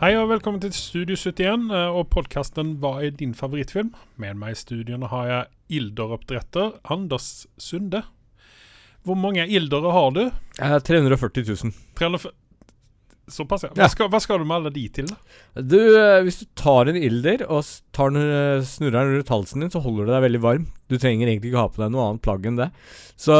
[0.00, 3.90] Hei og velkommen til Studio 71 eh, og podkasten Hva er din favorittfilm?
[4.16, 7.26] Med meg i studioene har jeg ilderoppdretter Anders
[7.60, 8.00] Sunde.
[9.04, 10.22] Hvor mange ildere har du?
[10.56, 11.74] Eh, 340 000.
[12.00, 12.32] 340
[13.30, 13.74] Såpass, ja.
[13.76, 15.10] Hva skal, hva skal du med alle de til?
[15.12, 15.60] da?
[15.60, 19.66] Du, eh, hvis du tar en ilder og tar den, eh, snurrer den rundt halsen
[19.66, 20.64] din, så holder du deg veldig varm.
[20.88, 22.70] Du trenger egentlig ikke ha på deg noe annet plagg enn det.
[23.20, 23.36] Så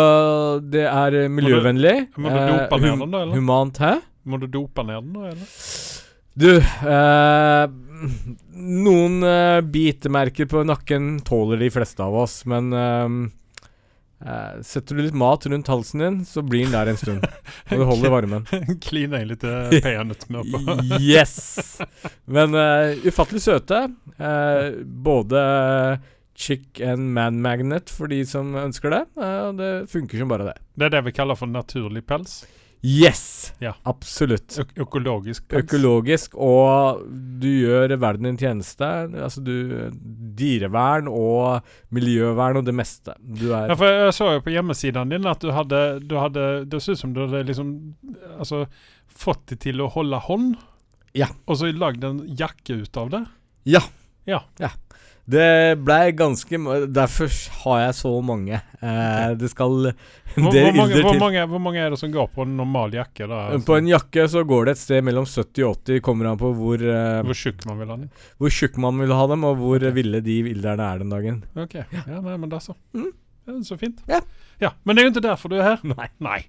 [0.60, 1.96] det er miljøvennlig.
[2.20, 3.40] må du eh, dope ned den da, eller?
[3.40, 3.96] Humant, hæ?
[4.28, 5.32] Må du dope ned den, da?
[5.32, 6.06] eller?
[6.34, 7.66] Du, eh,
[8.54, 13.08] noen eh, bitemerker på nakken tåler de fleste av oss, men eh,
[14.24, 17.26] eh, setter du litt mat rundt halsen din, så blir den der en stund.
[17.70, 18.46] Og du holder varmen.
[18.86, 20.78] Klin egentlig eh, peanøttsmør på.
[21.02, 21.80] Yes!
[22.30, 23.82] Men eh, ufattelig søte.
[24.16, 25.42] Eh, både
[26.40, 29.02] chick and man magnet for de som ønsker det.
[29.18, 30.56] og det funker som bare det.
[30.78, 32.38] Det er det vi kaller for naturlig pels.
[32.82, 33.52] Yes!
[33.60, 33.74] Ja.
[33.84, 34.54] Absolutt.
[34.62, 35.66] Øk økologisk pels.
[35.66, 37.02] Økologisk, og
[37.42, 38.88] du gjør verden en tjeneste.
[39.20, 39.52] Altså du
[40.40, 43.16] Dyrevern og miljøvern og det meste.
[43.20, 46.46] Du er Ja, for jeg så jo på hjemmesiden din at du hadde, du hadde
[46.70, 47.74] Det så ut som du hadde liksom
[48.38, 48.64] Altså
[49.10, 50.54] fått det til å holde hånd.
[51.12, 51.28] Ja.
[51.50, 53.24] Og så lagd en jakke ut av det.
[53.68, 53.82] Ja.
[54.24, 54.40] Ja.
[55.30, 56.58] Det blei ganske
[56.90, 57.30] Derfor
[57.62, 58.58] har jeg så mange.
[58.80, 59.76] Eh, det skal
[60.34, 62.94] Hvor, det hvor, mange, hvor, mange, hvor mange er det som går på en normal
[62.96, 63.28] jakke?
[63.30, 63.40] da?
[63.50, 66.40] Altså, På en jakke så går det et sted mellom 70 og 80, kommer an
[66.40, 68.10] på hvor, eh, Hvor tjukk man vil ha dem?
[68.40, 71.42] hvor tjukk man vil ha dem, og hvor ville de ilderne er den dagen.
[71.58, 72.76] Ok, ja, nei, men da så.
[72.96, 73.12] Mm.
[73.46, 74.02] Ja, så fint.
[74.08, 74.20] Ja.
[74.60, 74.72] ja.
[74.84, 75.86] Men det er jo ikke derfor du er her.
[75.94, 76.08] Nei.
[76.22, 76.40] Nei.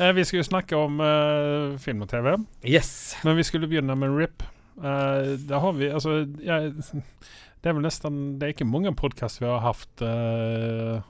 [0.00, 2.34] Eh, vi skal jo snakke om eh, film og TV,
[2.66, 3.16] Yes.
[3.24, 4.42] men vi skulle begynne med RIP.
[4.80, 6.70] Uh, da har vi Altså, jeg,
[7.60, 11.00] det er vel nesten Det er ikke mange podkaster vi har hatt uh,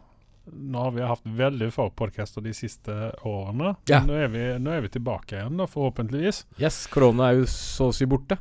[0.50, 2.94] Nå har vi hatt veldig få podkaster de siste
[3.28, 3.74] årene.
[3.86, 4.00] Ja.
[4.00, 6.40] Men Nå, er vi, nå er vi tilbake igjen, da, forhåpentligvis.
[6.58, 8.40] Yes, korona er jo så å si borte.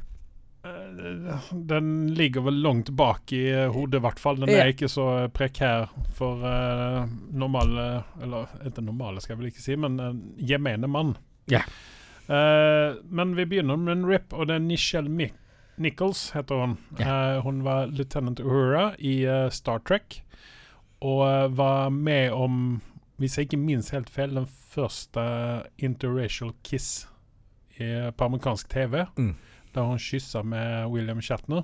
[0.65, 4.41] Eh, Den ligger vel langt bak i eh, hodet, i hvert fall.
[4.41, 7.85] Den er ikke så eh, prekær for uh, normale
[8.23, 10.09] Eller ikke normale, skal jeg vel ikke si, men uh,
[10.49, 11.13] gemene mann.
[11.51, 11.61] Ja.
[12.29, 15.31] Eh, men vi begynner med en rip, og det er Nichelle Mi
[15.79, 16.77] Nichols, heter hun.
[16.99, 20.21] Uh, hun var lieutenant Uhura i uh, Star Trek,
[21.01, 22.79] og uh, var med om,
[23.19, 25.23] hvis jeg ikke minst helt feil, den første
[25.79, 27.05] interracial kiss
[27.79, 29.35] i, på amerikansk TV Mm.
[29.75, 31.63] der hun kyssa med William Shatner.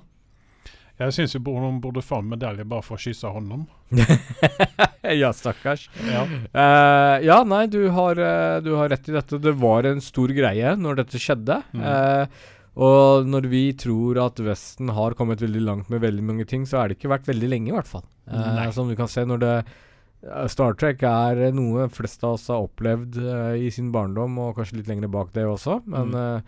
[0.96, 3.66] Jeg syns hun burde få en medalje bare for å kysse hånden.
[5.20, 5.90] ja, stakkars.
[6.08, 6.22] Ja.
[6.56, 9.36] Uh, ja, nei, du har, uh, du har rett i dette.
[9.44, 11.58] Det var en stor greie når dette skjedde.
[11.76, 11.82] Mm.
[11.84, 16.66] Eh, og når vi tror at Vesten har kommet veldig langt med veldig mange ting,
[16.68, 18.04] så har det ikke vært veldig lenge, i hvert fall.
[18.28, 22.48] Eh, som du kan se når det eh, Star Trek er noe flest av oss
[22.52, 25.80] har opplevd eh, i sin barndom, og kanskje litt lenger bak det også.
[25.86, 26.20] Men Mm.
[26.20, 26.42] eh,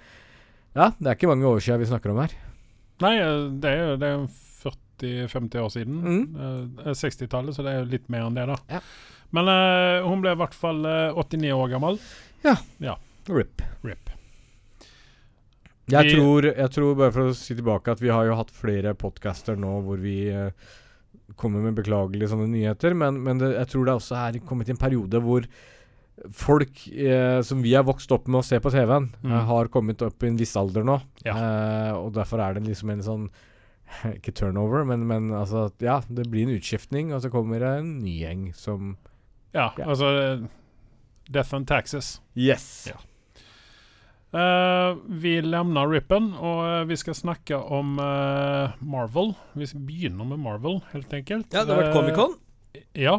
[0.76, 2.34] ja, det er ikke mange år siden vi snakker om her.
[3.00, 4.28] Nei, eh, det er jo det er
[4.98, 5.98] 40-50 år siden.
[6.02, 6.76] Mm.
[6.84, 8.56] Eh, 60-tallet, så det er jo litt mer enn det, da.
[8.68, 8.80] Ja.
[9.32, 11.98] Men eh, hun ble i hvert fall eh, 89 år gammel.
[12.44, 12.54] Ja,
[13.28, 13.62] RIP.
[13.84, 14.10] RIP.
[15.90, 18.94] Jeg tror, jeg tror, bare for å si tilbake, at vi har jo hatt flere
[18.98, 20.50] podcaster nå hvor vi eh,
[21.36, 24.74] kommer med beklagelige sånne nyheter, men, men det, jeg tror det også er kommet i
[24.76, 25.46] en periode hvor
[26.34, 29.32] folk eh, som vi har vokst opp med å se på TV-en, Mm.
[29.32, 31.00] eh, har kommet opp i en viss alder nå.
[31.24, 31.36] Ja.
[31.36, 33.28] Eh, og derfor er det liksom en sånn
[34.18, 37.70] Ikke turnover, men, men altså at, Ja, det blir en utskiftning, og så kommer det
[37.80, 38.96] en ny gjeng som
[39.54, 39.86] Ja, Ja.
[39.88, 40.42] altså eh,
[41.30, 42.20] Death and Taxes.
[42.36, 42.88] Yes!
[42.90, 42.96] Ja.
[44.28, 49.32] Eh, vi lemner Rippen og uh, vi skal snakke om uh, Marvel.
[49.56, 51.48] Vi begynner med Marvel, helt enkelt.
[51.54, 52.34] Ja, det har vært Eh, Comic-Con.
[52.98, 53.14] Ja.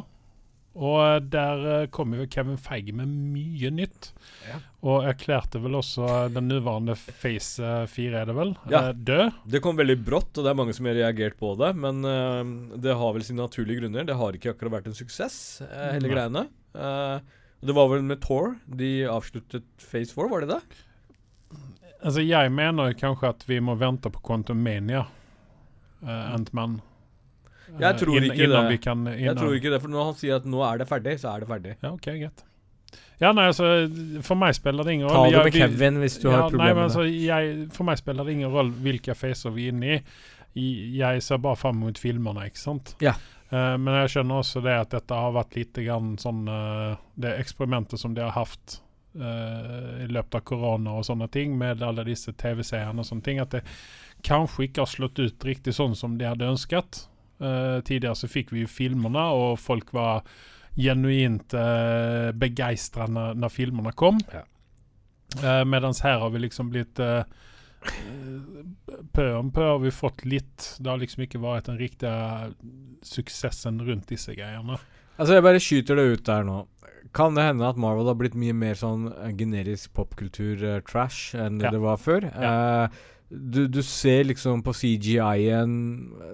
[0.79, 4.11] Og eh, der eh, kommer jo Kevin Feige med mye nytt.
[4.47, 4.59] Ja.
[4.85, 8.83] Og erklærte vel også eh, den nåværende eh, 4, er det vel, Ja.
[8.91, 9.39] eh, død.
[9.49, 11.71] Det kom veldig brått, og det er mange som har reagert på det.
[11.75, 14.05] Men eh, det har vel sine naturlige grunner.
[14.07, 16.45] Det har ikke akkurat vært en suksess, eh, hele greiene.
[16.77, 17.17] Eh,
[17.65, 20.61] det var vel med Tour de avsluttet Phase 4, var det det?
[21.99, 25.05] Altså, jeg mener jo kanskje at vi må vente på Quantumania,
[26.01, 26.77] Uh, Ant-Man.
[27.77, 28.59] Jeg tror inn- ikke det.
[28.69, 31.17] Vi kan, Jeg tror ikke det, for når han sier at nå er det ferdig,
[31.19, 31.73] så er det ferdig.
[31.83, 32.43] Ja, ok, greit.
[33.19, 33.67] Ja, nei, altså,
[34.23, 35.25] for meg spiller det ingen Ta rolle.
[35.25, 37.71] det Jeg- med vi- Kevin hvis du ja, har nei, problemer men med altså, jeg,
[37.73, 40.03] For meg spiller det ingen rolle hvilke facer vi er inne i.
[40.97, 42.95] Jeg ser bare fram mot filmene, ikke sant?
[43.01, 43.13] Ja.
[43.51, 47.37] Uh, men jeg skjønner også det at dette har vært litt grann sånn uh, Det
[47.43, 52.03] eksperimentet som de har hatt eh, i løpet av korona og sånne ting, med alle
[52.05, 53.63] disse TV-seerne og sånne ting, at det
[54.23, 57.01] kanskje ikke har slått ut riktig sånn som de hadde ønsket.
[57.39, 60.27] Uh, tidligere så fikk vi jo filmene, og folk var
[60.77, 64.19] genuint uh, begeistra når, når filmene kom.
[64.33, 64.45] Ja.
[65.37, 67.21] Uh, Mens her har vi liksom blitt eh,
[67.85, 70.75] eh, Pø om pø har vi fått litt.
[70.79, 72.49] Det har liksom ikke vært den riktige
[73.05, 74.79] suksessen rundt disse greiene.
[75.19, 76.57] Altså, jeg bare skyter det ut der nå.
[77.15, 81.65] Kan det hende at Marvel har blitt mye mer sånn eh, generisk popkultur-trash enn det
[81.69, 81.71] Ja.
[81.73, 82.27] det var før?
[82.29, 82.51] Ja.
[82.85, 82.89] Uh,
[83.29, 85.73] du, du ser liksom på CGI-en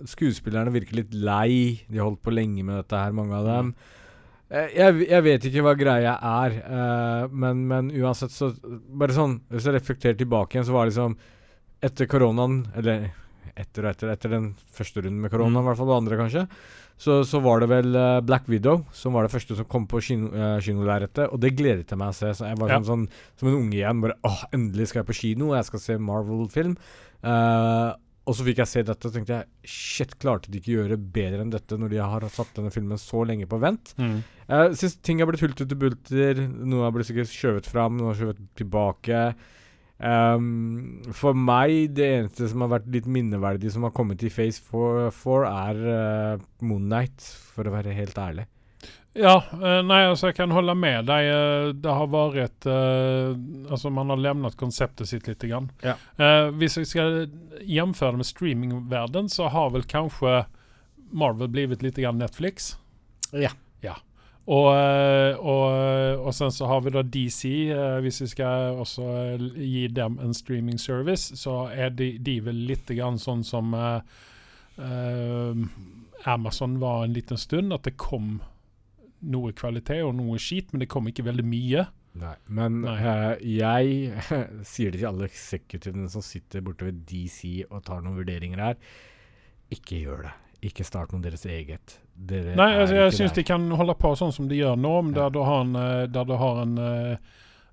[0.08, 1.82] Skuespillerne virker litt lei.
[1.90, 3.74] De har holdt på lenge med dette her, mange av dem.
[4.52, 9.40] Uh, jeg, jeg vet ikke hva greia er, uh, men, men uansett så Bare sånn
[9.50, 11.16] Hvis jeg reflekterer tilbake igjen, så var det liksom
[11.86, 13.08] Etter koronaen, eller
[13.56, 15.64] etter og etter, etter den første runden med koronaen, Mm.
[15.64, 16.42] i hvert fall det andre, kanskje,
[16.98, 20.00] så, så var det vel eh, Black Widow som var det første som kom på
[20.06, 22.32] kino, uh, kinolerretet, og det gledet jeg meg å se.
[22.38, 22.80] Så jeg var Ja.
[22.80, 24.00] sånn, sånn som en unge igjen.
[24.06, 26.78] Bare åh, endelig skal jeg på kino, og jeg skal se Marvel-film.
[27.26, 27.92] Uh,
[28.26, 30.98] og så fikk jeg se dette, og tenkte jeg shit, klarte de ikke å gjøre
[30.98, 33.92] bedre enn dette når de har satt denne filmen så lenge på vent?
[34.02, 34.16] Mm.
[34.50, 36.42] Jeg syns ting har blitt hultet til bulter.
[36.48, 39.22] Noe har blitt sikkert skjøvet fram, noe har skjøvet tilbake.
[40.00, 44.60] Ehm, for meg, det eneste som har vært litt minneverdig som har kommet i Face
[44.66, 47.24] 4, 4 er uh, Moonnight,
[47.56, 48.48] for å være helt ærlig.
[49.16, 51.28] Ja, eh, nei, altså jeg kan holde med deg.
[51.32, 53.32] Eh, Det har vært eh,
[53.72, 55.40] Altså, man har lämnat konseptet sitt litt.
[55.40, 55.70] Grann.
[55.86, 55.94] Ja.
[56.20, 57.30] Eh, hvis vi skal
[57.64, 60.42] jämföra med streamingvärlden så har vel kanskje
[61.16, 62.74] Marvel blivit litt grann Netflix.
[63.32, 63.54] Ja.
[63.80, 63.96] Ja.
[64.46, 67.50] Og, eh, og, og sen så har vi da DC.
[67.74, 72.38] eh, hvis vi skal også eh, gi dem en streaming service, så er de, de
[72.46, 74.02] vel litt grann sånn som eh,
[74.78, 75.66] eh,
[76.30, 77.74] Amazon var en liten stund.
[77.74, 78.38] At det kom
[79.26, 81.88] noe kvalitet og noe skit, men det kom ikke veldig mye.
[82.16, 82.96] Nei, men Nei.
[83.02, 84.22] Uh, jeg
[84.72, 88.78] sier det til alle eksekutivene som sitter borte ved DC og tar noen vurderinger her.
[89.74, 90.36] Ikke gjør det.
[90.66, 92.00] Ikke start noe deres eget.
[92.16, 95.14] Dere Nei, altså, jeg syns de kan holde på sånn som de gjør nå, men
[95.16, 95.26] Ja.
[95.26, 97.18] der du har en, eh, der du har en, eh,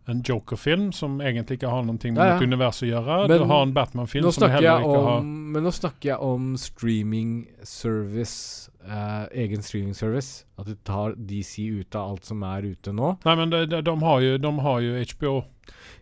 [0.09, 2.37] en Joker-film som egentlig ikke har noe med Ja, ja.
[2.37, 3.29] et univers å gjøre.
[3.29, 6.56] Men du har en Batman-film som heller ikke ikke har men nå snakker jeg om
[6.56, 8.69] streaming service.
[8.85, 10.44] eh, egen streaming service.
[10.59, 13.12] At du tar DC ut av alt som er ute nå.
[13.25, 15.44] Nei, men de, de, de, har jo, de har jo HBO.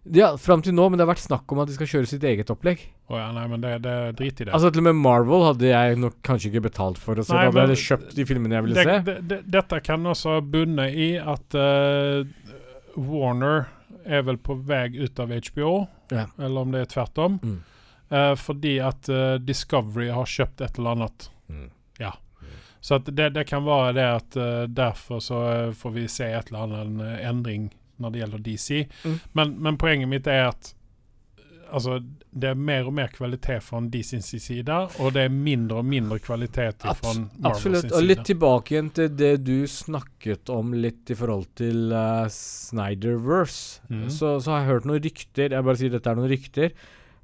[0.04, 2.24] Ja, Fram til nå, men det har vært snakk om at de skal kjøre sitt
[2.24, 2.86] eget opplegg.
[3.10, 4.54] Oh, ja, nei, men det, det drit i det.
[4.56, 7.34] Altså Til og med Marvel hadde jeg nok kanskje ikke betalt for å se.
[7.36, 9.00] Nei, Da hadde jeg kjøpt de filmene jeg ville det, se.
[9.10, 12.22] det, det, dette kan også bunne i at uh,
[12.96, 13.68] Warner
[14.08, 15.74] er vel på vei ut av HBO,
[16.14, 16.24] Ja.
[16.40, 17.36] eller om det er tvert om.
[17.44, 17.58] Mm.
[18.10, 21.28] Uh, fordi at uh, Discovery har kjøpt et eller annet.
[21.52, 21.68] Mm.
[22.82, 26.48] Så att det, det kan være det at uh, derfor så får vi se et
[26.48, 27.66] eller annet en endring
[28.00, 28.68] når det gjelder DC.
[29.04, 29.16] Mm.
[29.38, 30.74] Men, men poenget mitt er at
[31.70, 31.98] altså,
[32.30, 36.20] det er mer og mer kvalitet fra DCs side, og det er mindre og mindre
[36.22, 37.26] kvalitet fra Abs side.
[37.50, 37.90] absolutt.
[37.96, 43.82] Og litt tilbake igjen til det du snakket om litt i forhold til uh, Snyderverse.
[43.90, 44.08] Mm.
[44.12, 46.74] Så, så har jeg hørt noen rykter, jeg bare sier dette er noen rykter,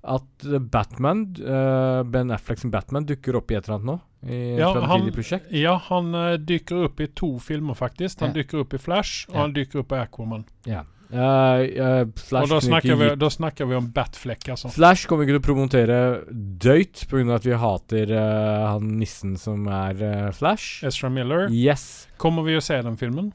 [0.06, 3.98] at Batman, uh, Ben Affleck som Batman, dukker opp i et eller annet nå?
[4.28, 5.52] I Ja, han- prosjekt?
[5.52, 8.20] Ja, han eh, dyker opp i to filmer, faktisk.
[8.20, 8.42] Han Ja.
[8.42, 9.40] dykker opp i Flash, og Ja.
[9.42, 10.44] han dykker opp i Aquaman.
[10.66, 10.82] Ja.
[11.06, 14.72] Uh, uh, Flash, og da snakker, vi, da snakker vi om Batfleck, altså.
[14.74, 16.24] Flash kommer ikke til å promotere
[16.58, 17.34] døyt pga.
[17.36, 20.82] at vi hater uh, han nissen som er Flash.
[20.82, 21.48] Ezra Miller.
[21.48, 22.08] Yes.
[22.18, 23.32] Kommer vi å se den filmen?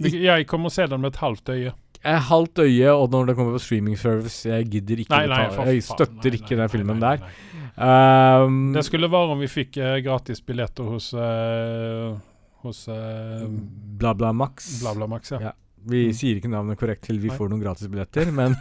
[0.00, 1.72] Jeg kommer å se den med et halvt øye.
[2.02, 5.40] Er halvt øye, og når det kommer på streaming service Jeg gidder ikke Nei, nei,
[5.42, 5.82] Jeg faen.
[5.84, 7.18] støtter Nei, ikke den filmen der.
[7.80, 12.12] Um, Det skulle være om vi fikk uh, gratis billetter hos uh,
[12.60, 13.46] Hos uh,
[14.00, 14.80] BlaBlaMax.
[14.82, 15.40] Bla BlaBlaMax, ja.
[15.48, 15.52] Ja.
[15.88, 16.12] Vi Mm.
[16.12, 17.36] sier ikke navnet korrekt til vi Nei.
[17.40, 18.52] får noen gratisbilletter, men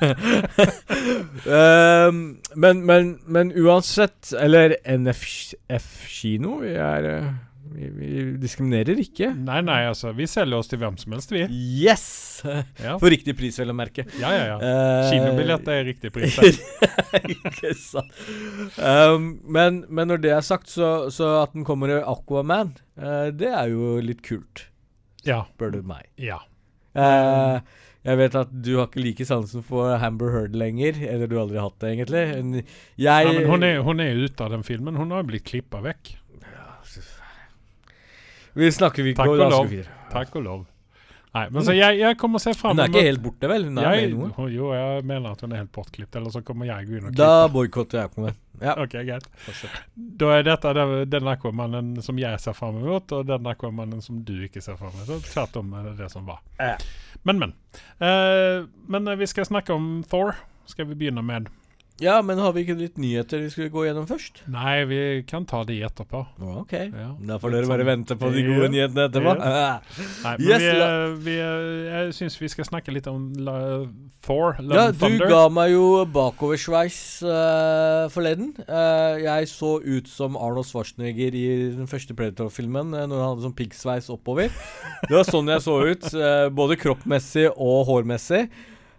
[1.45, 2.19] um,
[2.63, 7.27] men, men men uansett Eller NFF-kino Vi er eh,
[7.73, 8.09] vi, vi
[8.41, 9.29] diskriminerer ikke.
[9.35, 10.11] Nei, nei, altså.
[10.17, 11.43] Vi selger oss til hvem som helst, vi.
[11.83, 12.05] Yes!
[12.79, 14.05] Ja, For riktig pris, vel å merke.
[14.21, 14.45] ja, ja.
[14.53, 14.57] ja.
[14.63, 16.37] Eh, Kinobilletter er riktig pris.
[17.35, 18.13] ikke sant.
[18.79, 23.27] Um, men, men når det er sagt, så, så at den kommer i Aquaman, uh,
[23.35, 24.67] det er jo litt kult,
[25.27, 25.43] Ja.
[25.55, 26.07] spør du meg.
[26.21, 26.41] ja.
[26.97, 27.59] Uh,
[28.07, 30.95] jeg vet at du har ikke like sansen for Hamber Heard lenger.
[31.03, 32.63] Eller du har aldri hatt det, egentlig.
[32.95, 34.95] Jeg ja men hun er, hun er ute av den filmen.
[34.97, 36.13] Hun har blitt klippa vekk.
[38.59, 39.73] Vi snakker vi Takk går og lov.
[40.11, 40.67] Takk og lov.
[41.29, 43.67] Nei, men så jeg, jeg kommer å se fram Hun er ikke helt borte, vel?
[43.67, 44.47] Hun er jeg, med noe.
[44.49, 47.13] Jo, jeg mener at hun er helt bortklippet, eller så kommer jeg gå inn og
[47.13, 47.51] Da klippe.
[47.53, 48.31] boikotter jeg henne.
[48.63, 48.73] Ja.
[48.81, 49.27] Ok, greit.
[50.23, 54.23] Da er dette den, den Aquamanen som jeg ser fram mot, og den Aquamanen som
[54.25, 55.05] du ikke ser fram mot.
[55.05, 56.41] Så Tvert om er det det som var.
[56.57, 56.73] Ja.
[57.29, 57.53] Men, men.
[58.01, 60.33] Eh, men eh, vi skal snakke om Thor.
[60.69, 61.53] Skal vi begynne med.
[61.99, 64.43] Ja, men har vi ikke litt nyheter vi skulle gå gjennom først?
[64.51, 66.21] Nei, vi kan ta de etterpå.
[66.61, 66.73] Ok.
[66.87, 67.09] Ja.
[67.31, 69.33] Da får dere bare sånn- vente på de gode nyhetene etterpå.
[69.39, 73.57] Nei, men Yes, vi, eh, vi, eh, jeg syns vi skal snakke litt om la,
[74.23, 78.53] Thor, Love Ja, and du ga meg jo bakoversveis uh, forleden.
[78.63, 83.47] Uh, jeg så ut som Arnold Schwarzenegger i den første Predator-filmen, uh, når han hadde
[83.47, 84.51] sånn piggsveis oppover.
[85.07, 88.47] Det var sånn jeg så ut, uh, både kroppmessig og hårmessig.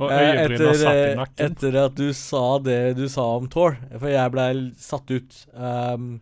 [0.00, 1.47] Og øyebryna satt i eh, nakken.
[1.47, 3.76] etter at du sa det du sa om Thor.
[3.92, 5.40] For jeg blei satt ut.
[5.54, 6.12] Um,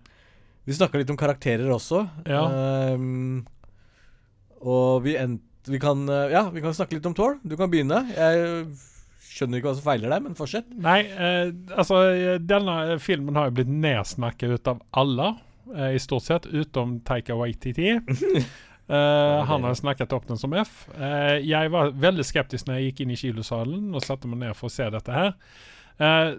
[0.68, 2.02] vi snakka litt om karakterer også.
[2.28, 2.42] Ja.
[2.92, 3.46] Um,
[4.58, 7.38] og vi endte vi kan, eh, ja, vi kan snakke litt om Thor.
[7.44, 8.00] Du kan begynne.
[8.14, 8.64] Jeg
[9.28, 10.70] skjønner ikke hva som feiler deg, men fortsett.
[10.82, 15.34] Nei, eh, altså eh, denne filmen har jo blitt nedsnakket ut av alle,
[15.74, 17.98] eh, i stort sett, utom Taika Waititi.
[18.88, 20.88] Eh, han har snakket opp den som F.
[21.00, 24.56] Uh, jeg var veldig skeptisk når jeg gikk inn i kilosalen og satte meg ned
[24.56, 25.34] for å se dette her.
[26.00, 26.38] Uh,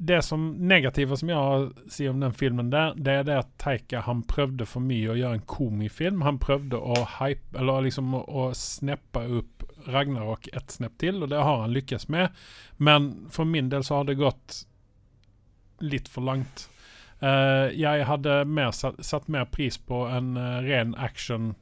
[0.00, 4.00] det som negative som jeg sier om den filmen der, det er det at Taika
[4.06, 6.24] han prøvde for mye å gjøre en komifilm.
[6.24, 11.28] Han prøvde å hype, eller liksom å, å sneppe opp Ragnarok ett snepp til, og
[11.34, 12.32] det har han lykkes med.
[12.80, 14.62] Men for min del så har det gått
[15.84, 16.66] litt for langt.
[17.20, 20.32] Jeg hadde mer satt, satt mer pris på en
[20.64, 21.56] ren actionfilm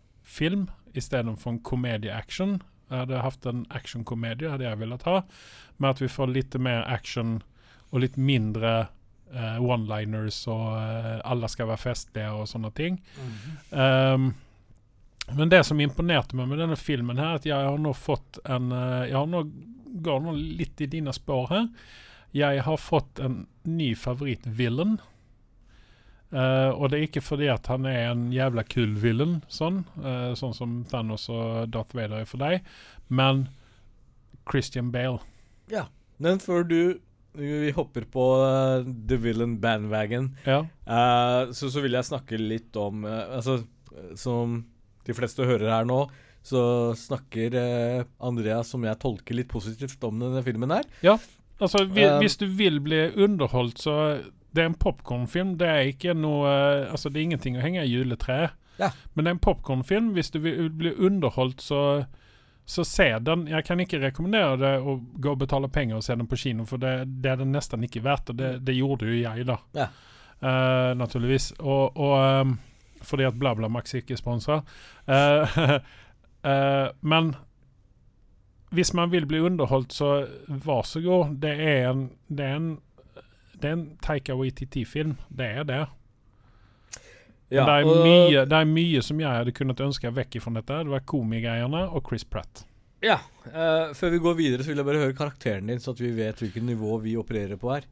[0.98, 2.58] istedenfor en komedieaction.
[2.88, 5.22] Jeg hadde hatt en action-komedie, hadde jeg villet ha,
[5.76, 7.38] med at vi får litt mer action
[7.90, 8.88] og litt mindre
[9.34, 13.00] uh, one-liners og uh, alle skal være festlige og sånne ting.
[13.72, 14.30] Ehm,
[15.36, 18.72] men det som imponerte meg med denne filmen, her, at jeg har nå fått en
[18.72, 19.44] uh, Jeg har nå
[19.88, 21.68] går nå litt i dine spår her.
[22.36, 24.98] Jeg har fått en ny favoritt-villain.
[26.28, 30.34] Eh, og det er ikke fordi at han er en jævla kul villain, sånn, uh,
[30.36, 32.66] sånn som Thanos og Darth Vader er for deg,
[33.08, 33.46] men
[34.48, 35.22] Christian Bale.
[35.72, 35.86] Ja.
[36.20, 36.80] Men før du
[37.38, 40.64] vi hopper på uh, The Villain Bandwagon, Ja.
[41.54, 43.60] så, så vil jeg snakke litt om Altså,
[44.18, 44.64] som
[45.06, 46.02] de fleste hører her nå,
[46.42, 47.54] så snakker
[48.24, 50.88] Andreas, som jeg tolker litt positivt om denne filmen her.
[51.04, 51.16] Ja.
[51.60, 53.94] Altså, vi, hvis du vil bli underholdt, så
[54.50, 55.56] Det er en popkornfilm.
[55.60, 58.56] Det er ikke noe eh, Altså, det er ingenting å henge i juletreet.
[58.78, 58.92] Ja.
[59.12, 60.12] Men det er en popkornfilm.
[60.16, 61.82] Hvis du vil bli underholdt, så
[62.68, 63.46] så se den.
[63.48, 66.66] Jeg kan ikke rekommendere det å gå og betale penger og se den på kino,
[66.68, 68.28] for det, det er den nesten ikke verdt.
[68.28, 69.56] Og det, det gjorde jo jeg, da.
[69.72, 69.86] Ja.
[70.42, 71.54] Uh, naturligvis.
[71.64, 72.12] Og, og
[72.44, 72.52] um,
[73.00, 74.60] fordi at BlaBlaMax ikke sponser.
[75.08, 75.56] Uh,
[76.44, 77.32] uh, men
[78.76, 80.12] hvis man vil bli underholdt, så
[80.48, 81.38] vær så god.
[81.40, 82.70] Det er en, det er en,
[83.60, 85.16] det er en Taika Waititi-film.
[85.30, 85.80] Det er det.
[87.50, 90.52] Ja, det, er og- mye, det er mye som jeg hadde kunnet ønske vekk fra
[90.58, 90.82] dette.
[90.84, 92.64] Det var komigreiene og Chris Pratt.
[93.02, 96.00] Ja, Uh, Før vi går videre, så vil jeg bare høre karakteren din, så at
[96.02, 97.86] vi vet hvilket nivå vi opererer på her.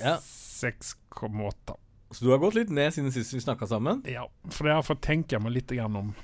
[0.00, 0.16] Ja.
[0.22, 1.74] 6,8.
[2.10, 4.00] Så du har gått litt ned siden sist vi snakka sammen?
[4.08, 5.96] Ja, for det har fått tenke meg litt om.
[6.00, 6.14] om.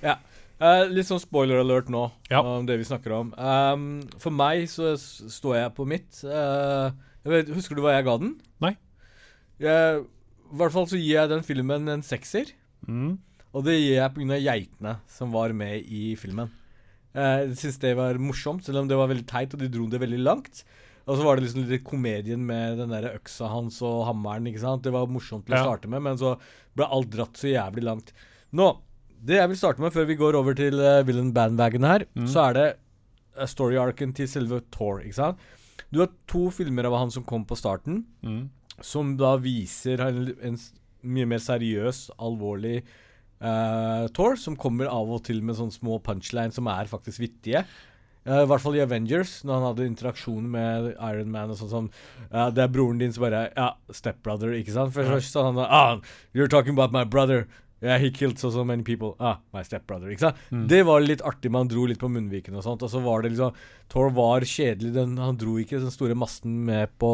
[0.62, 2.40] Eh, litt sånn spoiler alert nå Ja.
[2.46, 3.32] om det vi snakker om.
[3.34, 6.20] Um, for meg så står jeg på mitt.
[6.22, 6.92] Uh,
[7.26, 8.36] vet, husker du hva jeg ga den?
[8.62, 8.76] Nei.
[9.58, 10.04] Jeg,
[10.52, 12.52] I hvert fall så gir jeg den filmen en sekser.
[12.86, 13.16] Mm.
[13.52, 14.38] Og det gir jeg pga.
[14.40, 16.50] geitene som var med i filmen.
[17.14, 19.86] Eh, Jeg syns det var morsomt, selv om det var veldig teit, og de dro
[19.90, 20.62] det veldig langt.
[21.06, 24.46] Og så var det liksom litt komedien med den der øksa hans og hammeren.
[24.46, 24.82] ikke sant?
[24.84, 25.64] Det var morsomt til å Ja.
[25.64, 26.38] starte med, men så
[26.76, 28.12] ble alt dratt så jævlig langt.
[28.52, 28.78] Nå,
[29.24, 32.26] det jeg vil starte med før vi går over til uh, Villain Bandwagon her, Mm.
[32.26, 32.66] så er det
[33.38, 35.38] uh, story-arken til selve Thor, ikke sant?
[35.92, 38.48] Du har to filmer av han som kom på starten, Mm.
[38.80, 40.58] som da viser en, en
[41.04, 42.82] mye mer seriøs, alvorlig
[43.42, 47.64] uh, Thor, som kommer av og til med sånne små punchlines som er faktisk vittige.
[48.26, 51.72] Uh, I hvert fall i Avengers, når han hadde interaksjon med Iron Man og sånn
[51.72, 51.88] sånn.
[52.30, 54.92] Uh, Det er broren din som bare Ja, stepbrother, ikke sant?
[54.94, 55.16] For Ja.
[55.18, 56.00] sånn han han ah,
[56.32, 57.48] You're talking about my brother.
[57.82, 59.16] Yeah, he killed so, so many people.
[59.18, 60.06] Ah, my stepbrother.
[60.14, 60.36] Ikke sant?
[60.54, 60.66] Mm.
[60.70, 62.84] Det var litt artig, man dro litt på munnviken og sånt.
[62.86, 63.56] Og så var det liksom
[63.92, 64.92] Thor var kjedelig.
[64.94, 67.10] Den, han dro ikke den store masten med på,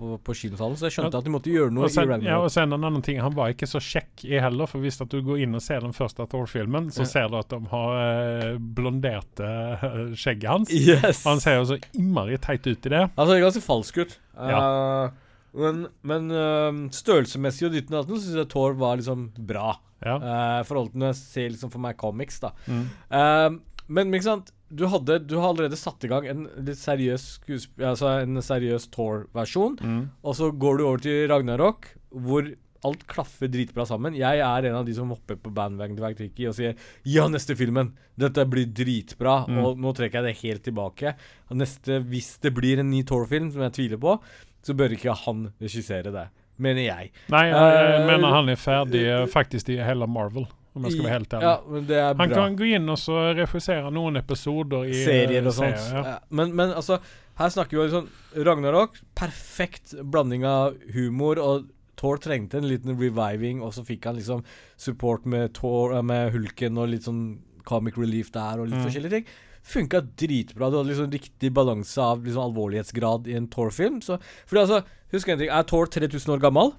[0.00, 1.22] på, på kinosalen, så jeg skjønte Ja.
[1.22, 3.54] at de måtte gjøre noe Og sen, ja, og sen en annen ting, han var
[3.54, 6.26] ikke så kjekk i heller, for hvis at du går inn og ser den første
[6.28, 7.10] Thor-filmen, så Ja.
[7.14, 9.88] ser du at de har eh, blondert eh,
[10.18, 10.74] skjegget hans.
[10.74, 11.22] Yes!
[11.24, 13.06] Han ser jo så innmari teit ut i det.
[13.16, 14.18] Han ser ganske falsk ut.
[14.36, 15.10] Ja.
[15.50, 19.74] Eh, men men eh, størrelsesmessig og dytten datten syns jeg Thor var liksom bra.
[20.00, 20.14] Ja.
[20.16, 22.54] Uh, forhold til når jeg ser liksom for meg comics, da.
[22.64, 22.86] Mm.
[23.12, 27.26] Uh, men ikke sant du, hadde, du har allerede satt i gang en litt seriøs
[27.40, 29.76] skuesp- Altså en seriøs Thor-versjon.
[29.82, 30.02] Mm.
[30.22, 32.52] Og så går du over til Ragnarok, hvor
[32.86, 34.14] alt klaffer dritbra sammen.
[34.16, 37.56] Jeg er en av de som hopper på bandwagon til Waititi og sier ja, neste
[37.58, 37.92] filmen.
[38.20, 39.42] Dette blir dritbra.
[39.50, 39.58] Mm.
[39.64, 41.14] Og nå trekker jeg det helt tilbake.
[41.52, 44.16] Neste, hvis det blir en ny Thor-film, som jeg tviler på,
[44.62, 46.26] så bør ikke han regissere det.
[46.60, 47.10] Mener jeg.
[47.32, 50.44] Nei, jeg, Eh, mener han er ferdig eh, faktisk i hele Marvel,
[50.76, 51.42] om jeg skal være helt ærlig.
[51.48, 52.28] Ja, men det Han bra.
[52.36, 55.78] kan gå inn og så regissere noen episoder i serier eh, og sånt.
[55.80, 56.18] serier, ja.
[56.30, 56.98] Men, men altså,
[57.40, 62.94] her snakker vi jo sånn Ragnarok, perfekt blanding av humor, og Thor trengte en liten
[62.96, 64.44] reviving, og så fikk han liksom
[64.80, 67.38] support med, Thor, med Hulken og litt sånn
[67.68, 68.84] comic relief der, og litt Mm.
[68.86, 69.26] forskjellige ting.
[69.62, 70.70] Funka dritbra.
[70.70, 74.00] Du hadde liksom riktig balanse av liksom alvorlighetsgrad i en Thor-film.
[74.02, 74.80] Så Fordi altså,
[75.12, 76.72] husk en ting, er Thor 3000 år gammel?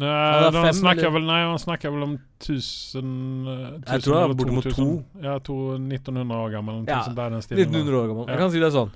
[0.00, 4.36] Nei, de snakker vel, nei, han snakker vel om 1000, eh, Jeg tror han er
[4.38, 4.90] bortimot to.
[5.18, 6.84] Ja, to, 1900 år gammel.
[6.86, 8.28] Ja, der, 1900 år gammel.
[8.28, 8.36] Ja.
[8.36, 8.92] Jeg kan si det sånn.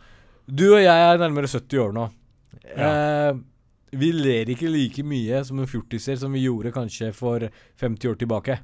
[0.47, 2.07] Du og jeg er nærmere 70 år nå.
[2.63, 3.33] Eh,
[3.95, 7.43] vi ler ikke like mye som en fjortiser som vi gjorde kanskje for
[7.83, 8.59] 50 år tilbake.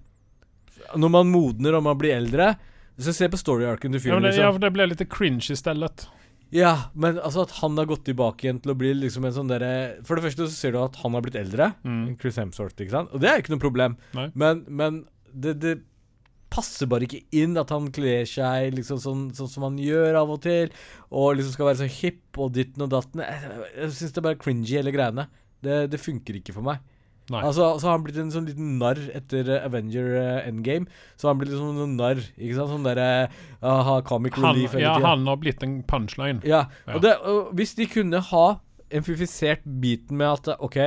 [0.97, 2.55] Når man modner og man blir eldre
[2.99, 4.25] Så se på story-arken til fyren.
[4.25, 4.57] Ja, det, ja, liksom.
[4.57, 6.09] for det ble litt cringe i stedet.
[6.51, 9.51] Ja, men altså at han har gått tilbake igjen til å bli liksom en sånn
[9.53, 11.71] derre For det første så ser du at han har blitt eldre.
[11.87, 12.17] Mm.
[12.21, 13.15] Chris Hemsworth, ikke sant?
[13.15, 13.97] Og det er ikke noe problem.
[14.19, 14.27] Nei.
[14.35, 15.77] Men, men det, det
[16.51, 20.33] passer bare ikke inn at han kler seg liksom sånn, sånn som han gjør av
[20.35, 20.73] og til,
[21.15, 23.23] og liksom skal være så hipp og ditten og datten.
[23.23, 25.29] Jeg, jeg syns det er bare cringy, hele greiene.
[25.63, 26.83] Det, det funker ikke for meg.
[27.31, 27.41] Nei.
[27.47, 30.89] Altså, så har han blitt en sånn liten narr etter eh, Avenger uh, Endgame.
[31.21, 32.19] Så han blitt liksom en narr.
[32.35, 32.73] Ikke sant?
[32.73, 33.09] Sånn derre
[33.63, 36.43] uh, comic han, relief hele ja, han har blitt en punchline.
[36.49, 36.97] Ja, Ja.
[36.97, 38.47] og, det, og hvis de kunne ha
[38.91, 40.81] emfifisert biten med at OK,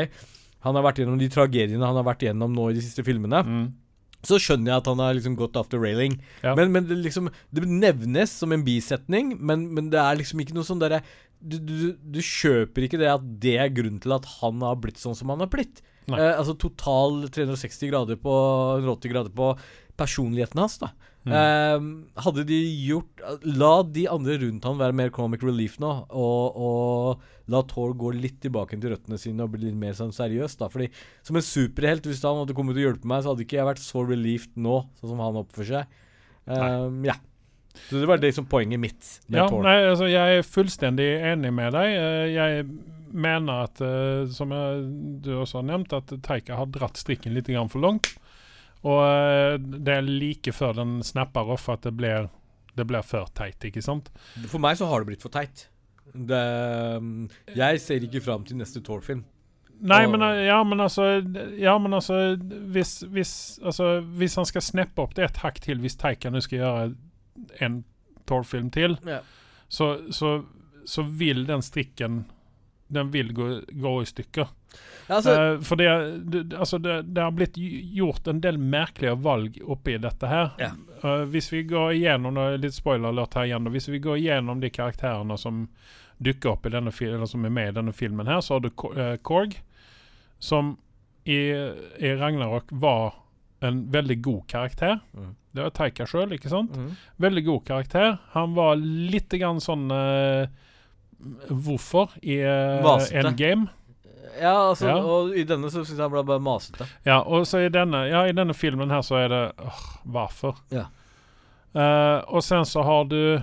[0.68, 3.40] han har vært gjennom de tragediene han har vært gjennom nå i de siste filmene,
[3.48, 3.66] Mm.
[4.24, 6.18] så skjønner jeg at han har liksom gått after railing.
[6.44, 6.54] Ja.
[6.56, 10.56] Men, men det liksom Det nevnes som en bisetning, men, men det er liksom ikke
[10.56, 11.02] noe sånn derre
[11.44, 15.00] du, du, du kjøper ikke det at det er grunnen til at han har blitt
[15.02, 15.82] sånn som han har blitt.
[16.12, 18.36] Eh, altså total 360 grader på
[18.82, 19.54] 180 grader på
[20.00, 20.92] personligheten hans, da.
[21.24, 21.34] Mm.
[21.40, 21.84] Eh,
[22.26, 27.52] hadde de gjort La de andre rundt han være mer comic relief nå, og, og
[27.54, 30.68] la Thor gå litt tilbake til røttene sine og bli litt mer sånn seriøs, da.
[30.74, 30.90] Fordi
[31.24, 33.84] som en superhelt, hvis han hadde kommet og hjulpet meg, så hadde ikke jeg vært
[33.84, 36.02] så relieved nå, sånn som han oppfører seg.
[36.44, 37.16] Um, ja.
[37.88, 41.54] Så det var det som poenget mitt med Ja, nei, altså, jeg er fullstendig enig
[41.56, 41.96] med deg.
[41.98, 42.66] Eh, Jeg
[43.14, 44.84] mener at, eh, som jeg,
[45.26, 48.14] du også har nevnt, at Taika har dratt strikken litt grann for langt.
[48.84, 52.28] Og eh, det er like før den snapper off at det blir,
[52.76, 54.10] det blir for teit, ikke sant?
[54.50, 55.68] For meg så har det blitt for teit.
[56.14, 56.42] Det,
[57.00, 59.24] um, jeg ser ikke fram til neste Thor-film.
[59.84, 61.06] Nei, men, ja, men altså
[61.60, 62.36] Ja, men altså
[62.72, 63.32] hvis, hvis,
[63.66, 66.84] altså, hvis han skal snappe opp det et hakk til, hvis Taika nå skal gjøre
[67.66, 67.80] en
[68.30, 69.22] Thor-film til, Ja.
[69.68, 70.44] så, så,
[70.86, 72.24] så vil den strikken
[72.94, 74.52] Den vil gå, gå i stykker.
[75.12, 75.90] Altså, uh, for det,
[76.32, 80.54] det, altså det, det har blitt gjort en del merkelige valg oppi dette her.
[80.62, 80.72] Ja.
[81.04, 84.72] Uh, hvis vi går igjennom litt spoiler alert her igjen, hvis vi går igjennom de
[84.74, 85.68] karakterene som
[86.24, 88.70] dukker opp i denne eller som er med i denne filmen her, så har du
[88.70, 89.58] eh, Korg,
[90.40, 90.78] som
[91.24, 91.40] i,
[92.00, 93.14] i Ragnarok var
[93.64, 95.00] en veldig god karakter.
[95.14, 95.36] Mm.
[95.52, 96.76] Det var Taika sjøl, ikke sant?
[96.76, 96.92] Mm.
[97.24, 98.18] Veldig god karakter.
[98.36, 100.50] Han var litt grann sånn eh,
[101.50, 103.70] Hvorfor i uh, Endgame?
[104.42, 104.96] Ja, altså, Ja.
[104.98, 106.88] og i denne så syns jeg han ble bare masete.
[107.06, 110.58] Ja, og så i denne, ja, i denne filmen her så er det åh, Hvorfor?
[110.74, 110.88] Ja.
[111.74, 113.42] Uh, og sen så har du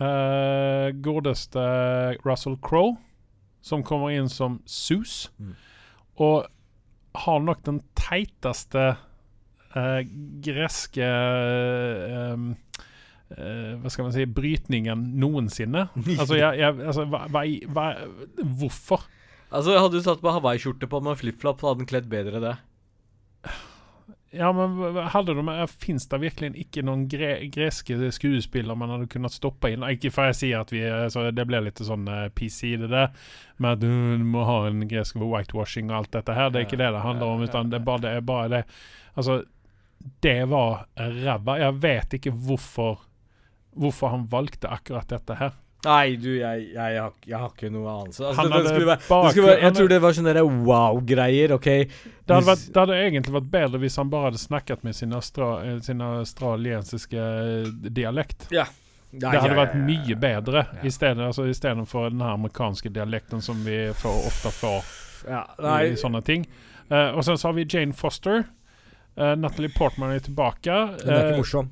[0.00, 1.64] uh, godeste
[2.26, 2.96] Russell Crowe,
[3.62, 5.30] som kommer inn som Sus.
[5.38, 5.54] Mm.
[6.22, 6.46] Og
[7.14, 8.92] har nok den teiteste
[9.74, 10.00] uh,
[10.44, 12.46] greske uh, eh,
[13.28, 15.88] Hva skal man si brytningen noensinne.
[16.18, 17.88] Altså, jeg, jeg, altså hva, hva,
[18.60, 19.04] Hvorfor?
[19.48, 22.54] Altså, Hadde du satt på hawaiiskjorte på med flipflop, så hadde den kledd bedre det.
[24.30, 29.32] Ja, men hadde de Fins det virkelig ikke noen gre greske skuespillere man hadde kunnet
[29.32, 29.86] stoppe inn?
[29.88, 33.14] Ikke for jeg sier at vi så Det blir litt sånn eh, PC, det der.
[33.56, 36.52] Med at du må ha en gresk whitewashing og alt dette her.
[36.52, 37.44] Det er ikke det det handler om.
[37.48, 38.14] Utan det er bare det.
[38.18, 38.62] Er bare det.
[39.16, 39.40] Altså,
[40.24, 41.58] det var ræva.
[41.64, 43.07] Jeg vet ikke hvorfor
[43.78, 45.56] Hvorfor han valgte akkurat dette her.
[45.86, 48.24] Nei, du, jeg, jeg, har, jeg har ikke noe anelse.
[48.26, 51.68] Altså, Han det, det være, bak- være, jeg tror det var sånne wow-greier, OK?
[51.68, 55.14] Det hadde, vært, det hadde egentlig vært bedre hvis han bare hadde snakket med sin,
[55.14, 55.52] austra,
[55.86, 58.48] sin australiensiske eh, dialekt.
[58.50, 58.66] Ja,
[59.14, 60.82] Det hadde vært mye bedre Ja.
[60.82, 64.82] i stedet, altså, istedenfor den amerikanske dialekten som vi får, ofte får
[65.30, 66.44] Ja, i, nei, i sånne ting.
[66.90, 68.44] Uh, og sen så har vi Jane Foster.
[69.14, 70.74] Uh, Natalie Portman er tilbake.
[71.04, 71.70] den er ikke morsom.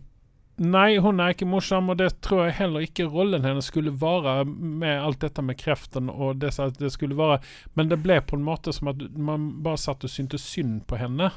[0.57, 4.47] Nei, hun er ikke morsom, og det tror jeg heller ikke rollen hennes skulle være
[4.49, 7.43] med alt dette med kreften og det, at det skulle være
[7.77, 10.97] Men det ble på en måte som at man bare satt og syntes synd på
[10.97, 11.29] henne.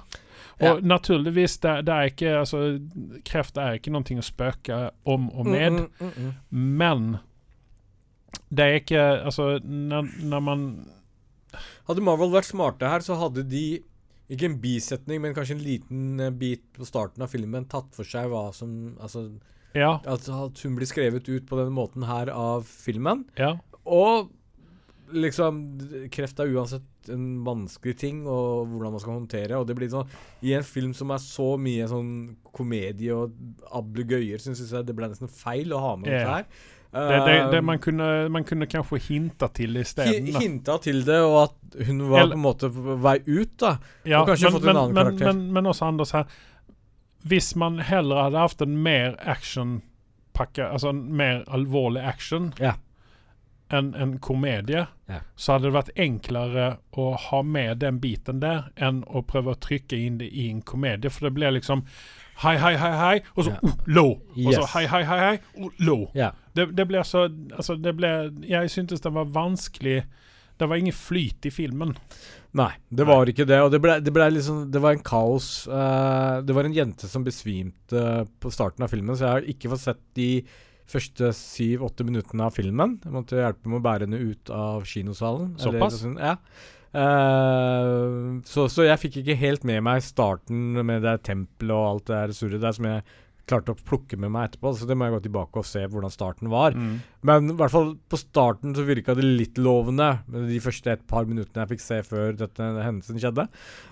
[0.59, 0.75] Og Ja.
[0.79, 2.79] naturligvis, det, det er ikke Altså,
[3.27, 5.71] kreft er ikke noe å spøke om og med.
[5.71, 6.33] Mm, mm, mm, mm.
[6.79, 7.17] Men
[8.49, 10.65] det er ikke Altså, når, når man
[11.89, 13.79] Hadde Marvel vært smarte her, så hadde de
[14.29, 18.03] ikke en bisetning, men kanskje en liten eh, bit på starten av filmen tatt for
[18.07, 19.27] seg hva som Altså
[19.75, 19.99] Ja.
[20.05, 23.25] at, at hun blir skrevet ut på denne måten her av filmen.
[23.37, 23.55] ja.
[23.85, 24.29] Og
[25.11, 25.63] liksom
[26.13, 29.57] Kreft er uansett en vanskelig ting, og hvordan man skal håndtere.
[29.57, 30.09] Og det blir sånn
[30.45, 32.11] I en film som er så mye sånn
[32.53, 33.33] komedie og
[33.73, 36.19] ablegøyer, syns jeg det ble nesten feil å ha med Ja.
[36.19, 36.45] dette her.
[36.91, 40.25] Det, det, det Um, man, kunne, man kunne kanskje hinta til isteden.
[40.25, 43.51] hi- Hinta til det, og at hun var Eller- på en måte på vei ut,
[43.61, 43.75] da.
[44.05, 45.33] Ja, og kanskje fått en annen men, karakter.
[45.33, 46.25] Men, men også Anders her
[47.27, 52.73] Hvis man heller hadde hatt en mer actionpakke, altså en mer alvorlig action Ja.
[53.71, 55.19] enn en komedie, Ja.
[55.35, 59.59] så hadde det vært enklere å ha med den biten der enn å prøve å
[59.59, 61.09] trykke inn det i en komedie.
[61.11, 61.83] For det blir liksom
[62.43, 64.11] hei, hei, hei, hei, og så oh, low.
[64.35, 64.73] Og så Yes.
[64.73, 66.07] hei, hei, hei, hei, oh, low.
[66.17, 66.31] Ja.
[66.55, 68.09] Det, det ble så Altså, det ble
[68.49, 70.01] Jeg syntes det var vanskelig
[70.59, 71.93] Det var ingen flyt i filmen.
[72.57, 73.59] Nei, det var ikke det.
[73.63, 75.67] Og det ble, det ble liksom Det var en kaos.
[75.69, 79.71] Uh, det var en jente som besvimte på starten av filmen, så jeg har ikke
[79.75, 80.31] fått sett de
[80.89, 82.97] første syv-åtte minuttene av filmen.
[83.03, 85.53] Jeg måtte hjelpe med å bære henne ut av kinosalen.
[85.61, 86.01] Såpass?
[86.01, 86.35] Eller, ja.
[86.95, 88.03] Eh,
[88.49, 92.15] så, så jeg fikk ikke helt med meg starten med det tempelet og alt det
[92.21, 93.03] der surret der som jeg
[93.49, 94.71] klarte å plukke med meg etterpå.
[94.77, 96.75] Så det må jeg gå tilbake og se hvordan starten var.
[96.77, 96.99] Mm.
[97.25, 101.25] Men i hvert fall på starten så virka det litt lovende, de første et par
[101.29, 103.47] minuttene jeg fikk se før dette hendelsen skjedde.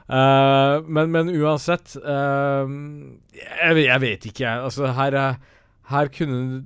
[0.05, 2.69] Uh, men, men uansett uh,
[3.33, 4.67] jeg, jeg vet ikke, jeg.
[4.69, 5.56] Altså, her, er-
[5.89, 6.63] her kunne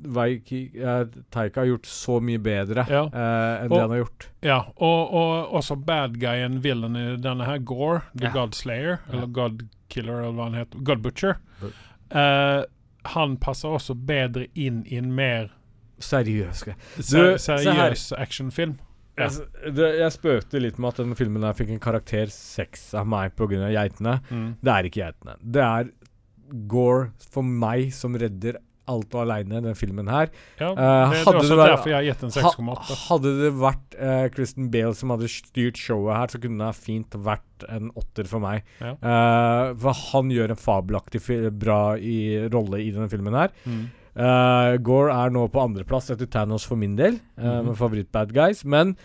[0.52, 3.04] eh, Taika gjort så mye bedre Ja.
[3.06, 4.28] eh, enn Og- det han har gjort.
[4.42, 8.32] Ja, og, og også bad guyen, villain i denne her, Gore, The Ja.
[8.34, 9.14] God Slayer, Ja.
[9.14, 11.38] eller God Killer, eller hva han heter, God Butcher.
[11.62, 11.74] But.
[12.12, 12.64] Eh,
[13.06, 15.52] han passer også bedre inn i en mer
[16.02, 18.80] Seriøs, ser, Du, seriøs actionfilm.
[19.18, 19.28] Ja.
[19.28, 22.94] Jeg, s- det, jeg spøkte litt med at denne filmen her fikk en karakter seks
[22.96, 23.70] av meg pga.
[23.70, 24.20] geitene.
[24.32, 24.56] Mm.
[24.64, 25.36] Det er ikke geitene.
[25.46, 25.92] Det er
[26.68, 28.58] Gore for meg som redder
[28.90, 30.32] alt og aleine den filmen her.
[30.60, 34.70] Ja, Eh, det, det er hadde det, det en Ha, hadde det vært uh, Kristen
[34.74, 38.68] Bale som hadde styrt showet her, så kunne det fint vært en åtter for meg.
[38.82, 38.96] Ja.
[38.98, 41.22] Uh, for han gjør en fabelaktig
[41.62, 43.54] bra i, rolle i denne filmen her.
[43.66, 43.90] Mm.
[44.84, 47.70] Gore er nå på andreplass etter Thanos for min del, mm.
[47.70, 48.66] Med favoritt-bad guys.
[48.68, 48.98] Men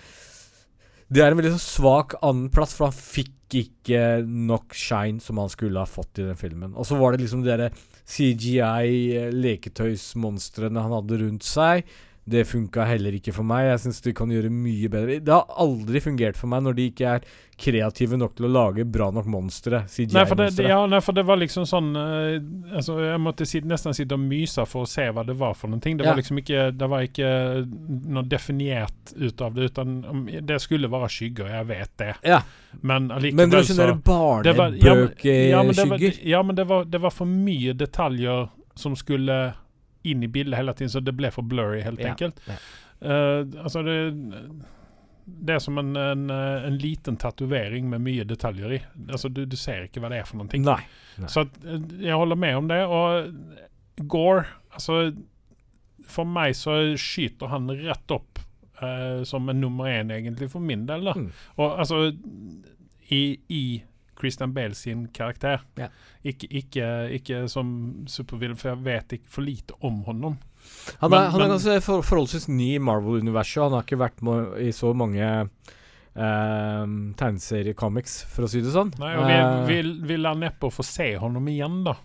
[1.07, 5.79] det er en veldig svak andreplass, for han fikk ikke nok shine som han skulle
[5.79, 6.75] ha fått i den filmen.
[6.75, 7.71] Og så var det liksom de derre
[8.07, 11.85] CGI-leketøysmonstrene han hadde rundt seg.
[12.29, 13.69] Det funka heller ikke for meg.
[13.69, 15.21] Jeg syns de kan gjøre mye bedre.
[15.23, 18.85] Det har aldri fungert for meg når de ikke er kreative nok til å lage
[18.85, 19.85] bra nok monstre.
[19.87, 20.25] Nei,
[20.67, 24.25] ja, nei, for det var liksom sånn uh, altså, Jeg måtte si, nesten sitte og
[24.27, 25.79] myse for å se hva det var for noe.
[25.79, 26.11] Det Ja.
[26.11, 27.31] var liksom ikke Det var ikke
[28.17, 32.15] noe definert ut av det, utan um, det skulle være skygger, jeg vet det.
[32.27, 32.41] Ja.
[32.83, 34.03] Men allikevel Men det var sånn så sånne
[34.59, 39.55] var- ja, men- Ja, men det var, det var for mye detaljer som skulle
[40.13, 42.41] inn i bildet hele tiden, så det ble for blurry, helt Ja, enkelt.
[42.49, 42.57] ja.
[43.01, 43.99] Eh, altså, det
[45.27, 48.79] det er som en, en, en liten tatovering med mye detaljer i.
[49.11, 50.47] Altså, du, du ser ikke hva det er for noe.
[50.63, 50.77] Nei.
[51.19, 51.31] Nei.
[51.33, 52.79] Så at, eh, jeg holder med om det.
[52.87, 54.45] Og Gore
[54.77, 55.01] Altså,
[56.07, 58.39] for meg så skyter han rett opp
[58.83, 61.09] uh, som en nummer én, egentlig, for min del.
[61.17, 61.31] Mm.
[61.57, 62.13] Og altså
[63.11, 63.63] I, i
[64.19, 65.61] Christian Bale sin karakter.
[65.79, 65.89] Ja.
[66.25, 66.89] Ikke, ikke,
[67.21, 67.71] ikke som
[68.11, 70.39] supervillain, for jeg vet ikke for lite om honom.
[71.01, 73.63] Han Men- er, han er men- ganske for, forholdsvis ny i Marvel-universet.
[73.69, 75.29] Han har ikke vært med i så mange
[76.17, 76.87] uh,
[77.21, 78.93] tegneseriecomics, for å si det sånn.
[78.99, 81.97] Nei, og vi, vil vi lar neppe få se honom igjen, da.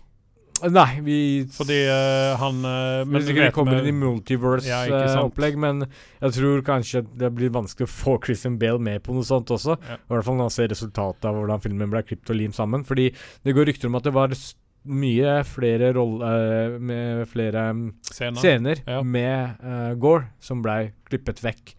[0.70, 1.16] Nei, vi
[1.50, 4.62] Fordi uh, han uh, Hvis ikke det kommer inn i Ja, ikke sant.
[4.62, 5.84] multiverse-opplegg, men
[6.20, 9.76] jeg tror kanskje det blir vanskelig å få Christian Bale med på noe sånt også.
[9.88, 9.98] Ja.
[9.98, 12.84] I hvert fall når han ser resultatet av hvordan filmen ble klippet og limt sammen.
[12.86, 13.10] Fordi
[13.42, 14.34] det går rykter om at det var
[14.82, 18.40] mye flere roller Med flere um, Scener.
[18.42, 19.02] scener Ja.
[19.02, 21.74] med uh, Gore som blei klippet vekk.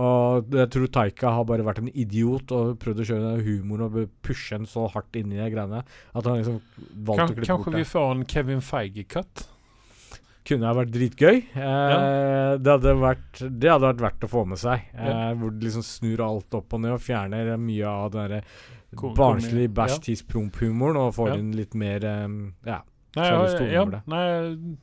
[0.00, 3.86] Og jeg tror Taika har bare vært en idiot og prøvd å kjøre den humoren
[3.88, 6.60] og pushe den så hardt inn i de greiene at han liksom
[6.94, 9.46] valgte Kan, å klippe kanskje vi får en Kevin Feige-cut?
[10.50, 11.36] Kunne ha vært dritgøy.
[11.52, 14.86] Eh, det, hadde vært, det hadde vært verdt å få med seg.
[14.94, 15.34] Eh, Ja.
[15.36, 18.42] Hvor du liksom snur alt opp og ned og fjerner mye av den derre
[18.96, 21.34] Ko- barnslig komi- bæsj-tiss-promp-humoren og får Ja.
[21.36, 22.26] inn litt mer eh,
[22.66, 22.80] Ja.
[23.16, 23.98] Nei, Charlie ja, ja, det.
[24.06, 24.24] nei,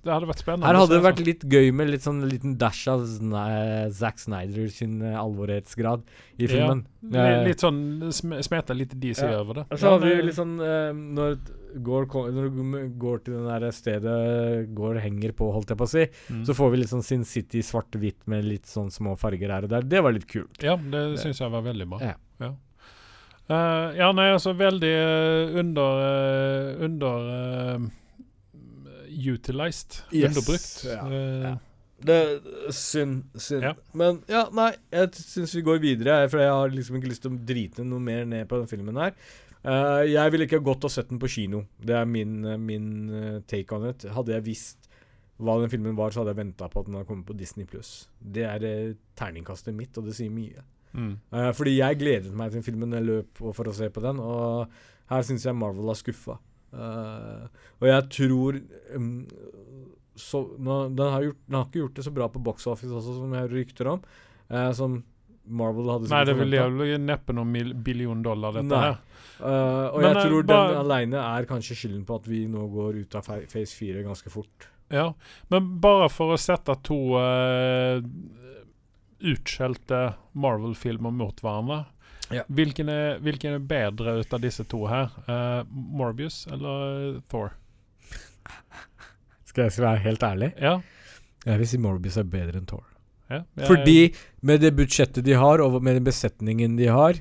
[0.04, 0.68] det hadde vært spennende.
[0.68, 4.68] Her hadde det vært litt gøy med litt sånn liten dash av Zna- Zack Snyder
[4.74, 6.04] sin eh, alvorhetsgrad
[6.36, 6.50] i Ja.
[6.52, 6.82] filmen.
[7.08, 7.80] Litt, litt sånn
[8.12, 9.40] sm smeta litt DC Ja.
[9.40, 9.66] over det.
[9.72, 11.38] Og så har vi litt sånn uh, Når
[11.78, 15.92] Går, når du går til det der stedet Går henger på, holdt jeg på å
[15.92, 16.44] si, mm.
[16.48, 19.70] så får vi litt sånn Sin City svart-hvitt med litt sånn små farger her og
[19.70, 19.86] der.
[19.88, 20.58] Det var litt kult.
[20.64, 22.00] Ja, det syns jeg var veldig bra.
[22.02, 22.16] Ja.
[22.42, 22.56] Ja,
[23.48, 27.86] Uh, ja nei, altså veldig uh, under eh, Under eh,
[29.18, 30.04] Utilized.
[30.14, 30.86] Yes, Underbrukt.
[30.86, 31.56] ja, Eh, ja.
[31.98, 32.18] Det
[32.78, 33.24] Synd.
[33.42, 33.64] Synd.
[33.64, 33.74] Ja.
[33.98, 37.34] Men ja, nei, jeg syns vi går videre, for jeg har liksom ikke lyst til
[37.34, 39.16] å drite noe mer ned på den filmen her.
[39.66, 41.64] Uh, jeg ville ikke ha gått og sett den på kino.
[41.82, 44.06] Det er min, eh, min take on it.
[44.14, 44.88] Hadde jeg visst
[45.42, 47.66] hva den filmen var, så hadde jeg venta på at den hadde kommet på Disney
[47.70, 48.08] pluss.
[48.22, 50.64] Det er uh, terningkastet mitt, og det sier mye.
[50.94, 51.12] mm.
[51.34, 54.70] Uh, fordi jeg gledet meg til filmen jeg løp for å se på den, og
[55.12, 56.38] her syns jeg Marvel har skuffa.
[56.74, 58.58] Eh, og jeg tror
[58.98, 59.12] um,
[60.18, 62.92] så, nå, den, har gjort, den har ikke gjort det så bra på box office
[62.92, 64.02] også, som jeg rykter om.
[64.50, 65.02] Uh, som
[65.48, 68.88] Marvel hadde Nei, det vil jo neppe noen billion dollar, dette Nei.
[68.90, 68.98] her.
[69.38, 72.66] Uh, og Men, jeg tror bare- den aleine er kanskje skylden på at vi nå
[72.74, 74.68] går ut av phase 4 ganske fort.
[74.90, 75.12] Ja,
[75.52, 78.00] men bare for å sette to uh,
[79.20, 80.02] utskjelte
[80.34, 81.86] Marvel-filmer mot hverandre.
[82.34, 82.44] Ja.
[82.52, 85.08] Hvilken, er, hvilken er bedre ut av disse to her?
[85.30, 87.54] Uh, Morbius eller Thor?
[89.48, 90.50] Skal jeg være helt ærlig?
[90.62, 90.76] Ja.
[91.48, 92.84] Jeg vil si Morbius er bedre enn Thor.
[93.30, 97.14] ja jeg- Fordi med det budsjettet de har, og med den besetningen de har,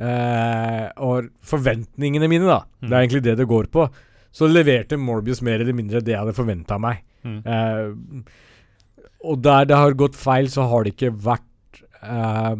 [0.00, 2.88] uh, og forventningene mine, da, Mm.
[2.88, 3.88] det er egentlig det det går på,
[4.32, 7.02] så leverte Morbius mer eller mindre det jeg hadde forventa meg.
[7.24, 7.42] mm.
[7.46, 8.22] Uh,
[9.24, 11.42] og der det har gått feil, så har det ikke vært
[12.02, 12.56] eh,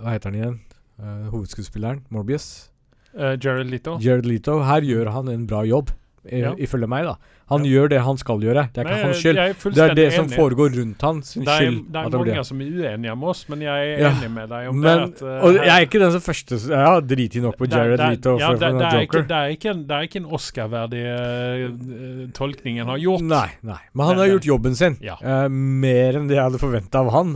[0.00, 0.58] Hva heter han igjen?
[1.00, 2.02] Uh, hovedskuespilleren?
[2.12, 2.70] Morbius?
[3.14, 3.98] Uh, Jared Leto?
[4.00, 4.60] Jared Leto.
[4.64, 5.90] Her gjør han en bra jobb,
[6.30, 6.52] Ja.
[6.56, 7.04] ifølge meg.
[7.04, 7.14] da
[7.50, 7.70] Han Ja.
[7.70, 8.62] gjør det han skal gjøre.
[8.72, 9.34] Det er ikke Nei, hans skyld.
[9.74, 11.78] Det er Det det som foregår rundt han sin Det er, skyld.
[11.90, 12.46] det er det er mange det.
[12.46, 15.14] som er uenige med oss, men jeg er Ja, enig med deg om Men, det.
[15.16, 17.98] At, uh, og jeg er ikke den som første Jeg har driti nok på Jared
[17.98, 19.22] Leto ja, for, for er ikke, Joker.
[19.26, 23.22] det, er ikke en, det er ikke en Oscar-verdig uh, tolkning han har gjort.
[23.22, 23.78] Nei, nei.
[23.94, 24.96] Men han har gjort jobben sin.
[25.02, 27.34] Eh, mer enn det jeg hadde forventa av han.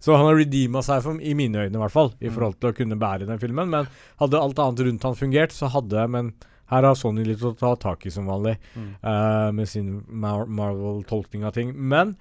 [0.00, 2.34] Så han har redeema seg, for, i mine øyne i hvert fall, i Mm.
[2.34, 3.68] forhold til å kunne bære den filmen.
[3.70, 3.86] Men
[4.20, 6.32] hadde alt annet rundt han fungert, så hadde Men
[6.74, 8.88] her har Sony litt å ta tak i som vanlig, Mm.
[9.04, 11.72] uh, med sin Mar Marvel-tolkning av ting.
[11.76, 12.16] Men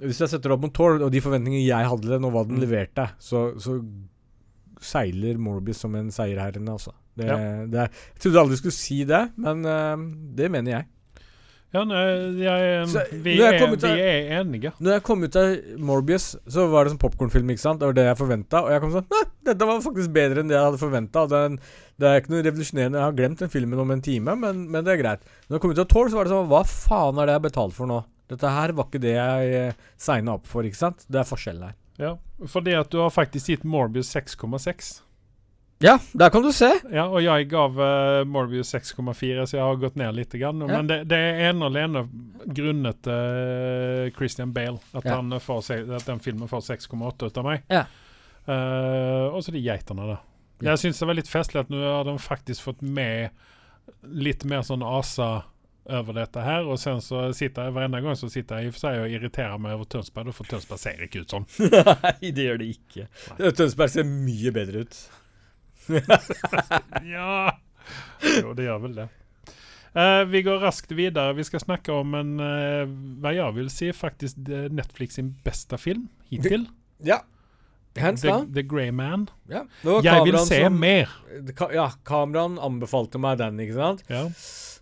[0.00, 2.46] hvis jeg setter opp mot Thor, og de forventningene jeg hadde til den, og hva
[2.48, 2.64] den Mm.
[2.64, 3.76] leverte, så, så
[4.80, 6.94] seiler Morbius som en seierherrende, altså.
[7.16, 7.36] Det, Ja.
[7.66, 7.90] det jeg
[8.22, 9.96] trodde aldri skulle si det, men uh,
[10.34, 10.86] det mener jeg.
[11.70, 11.98] Ja, nei,
[12.42, 14.72] jeg, Så, vi, er, ut vi er enige.
[14.82, 17.52] Når jeg kom ut av Morbius, så var det sånn popkornfilm?
[17.54, 18.64] Det var det jeg forventa.
[18.66, 21.22] Og jeg kom sånn Nei, dette var faktisk bedre enn det jeg hadde forventa.
[21.30, 22.98] Det er ikke noe revolusjonerende.
[22.98, 25.22] Jeg har glemt den filmen om en time, men, men det er greit.
[25.46, 27.46] Når jeg kom ut av Thor, så var det sånn Hva faen er det jeg
[27.46, 28.00] betalt for nå?
[28.30, 31.06] Dette her var ikke det jeg eh, signa opp for, ikke sant?
[31.10, 31.78] Det er forskjellen her.
[32.00, 32.12] Ja,
[32.50, 34.90] fordi at du har faktisk gitt Morbius 6,6.
[35.80, 36.68] Ja, der kan du se.
[36.92, 40.34] Ja, og jeg gav uh, Morbius 6,4, så jeg har gått ned litt.
[40.36, 40.60] Grann.
[40.66, 40.68] Ja.
[40.76, 42.02] Men det, det er ene og alene
[42.52, 44.76] grunnet uh, Christian Bale.
[44.92, 45.16] At, Ja.
[45.16, 47.64] han får, at den filmen får 6,8 ut av meg.
[47.72, 47.86] Ja.
[48.44, 50.18] Uh, og så de geitene, da.
[50.60, 53.30] Jeg syns det var litt festlig at nå har de faktisk fått med
[54.04, 55.30] litt mer sånn asa
[55.88, 56.68] over dette her.
[56.68, 59.14] Og sen så sitter jeg hver gang så sitter jeg i og for seg og
[59.16, 61.48] irriterer meg over Tønsberg, for Tønsberg ser ikke ut sånn.
[62.04, 63.08] Nei, det gjør det ikke.
[63.56, 65.00] Tønsberg ser mye bedre ut.
[67.14, 67.50] Ja
[68.22, 69.08] Jo, det gjør vel det.
[69.90, 71.32] Uh, vi går raskt videre.
[71.34, 72.84] Vi skal snakke om en, uh,
[73.22, 74.38] hva jeg vil si, faktisk
[74.70, 76.68] Netflix sin beste film hittil.
[77.02, 77.16] Ja.
[77.98, 78.36] Hands The.
[78.54, 79.24] The Grey Man.
[79.50, 79.64] Ja.
[79.82, 81.10] Jeg vil se som- mer.
[81.58, 84.04] Ka- Ja, kameraen anbefalte meg den, ikke sant?
[84.12, 84.28] Ja.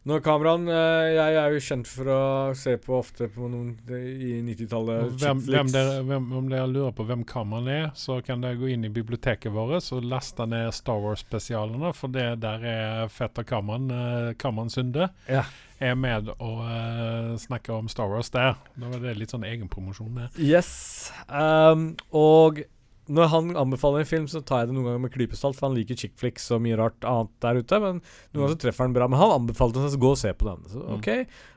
[0.08, 2.20] Når kameraen eh, Jeg er jo kjent for å
[2.56, 5.18] se på ofte på noen i 90-tallet.
[5.20, 8.70] Hvem, hvem dere, hvem, om dere lurer på hvem kammeren er, så kan dere gå
[8.72, 13.90] inn i biblioteket vårt og laste ned Star Wars-spesialene, for det der er fetter kammeren,
[13.92, 15.44] uh, kammeren Sunde, Ja.
[15.78, 18.56] er med og uh, snakker om Star Wars der.
[18.80, 20.32] Da var det litt sånn egenpromosjon der.
[20.40, 21.12] Yes.
[21.28, 22.64] Um, og
[23.08, 25.76] når han anbefaler en film, så tar jeg det noen ganger med klypesalt, for han
[25.78, 27.80] liker chick flicks og mye rart annet der ute.
[27.80, 29.08] Men noen ganger så treffer han bra.
[29.08, 30.64] Men han anbefalte oss å gå og se på den.
[30.68, 30.94] Så Mm.
[30.98, 31.08] OK.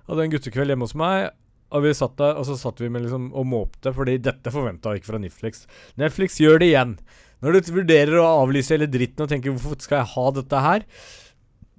[0.08, 1.32] Hadde en guttekveld hjemme hos meg.
[1.72, 4.92] Og vi satt der, og så satt vi med liksom og måpte, fordi dette forventa
[4.92, 5.66] jeg ikke fra Netflix.
[5.98, 6.98] Netflix gjør det igjen.
[7.42, 10.84] Når du vurderer å avlyse hele dritten og tenker 'hvorfor skal jeg ha dette her',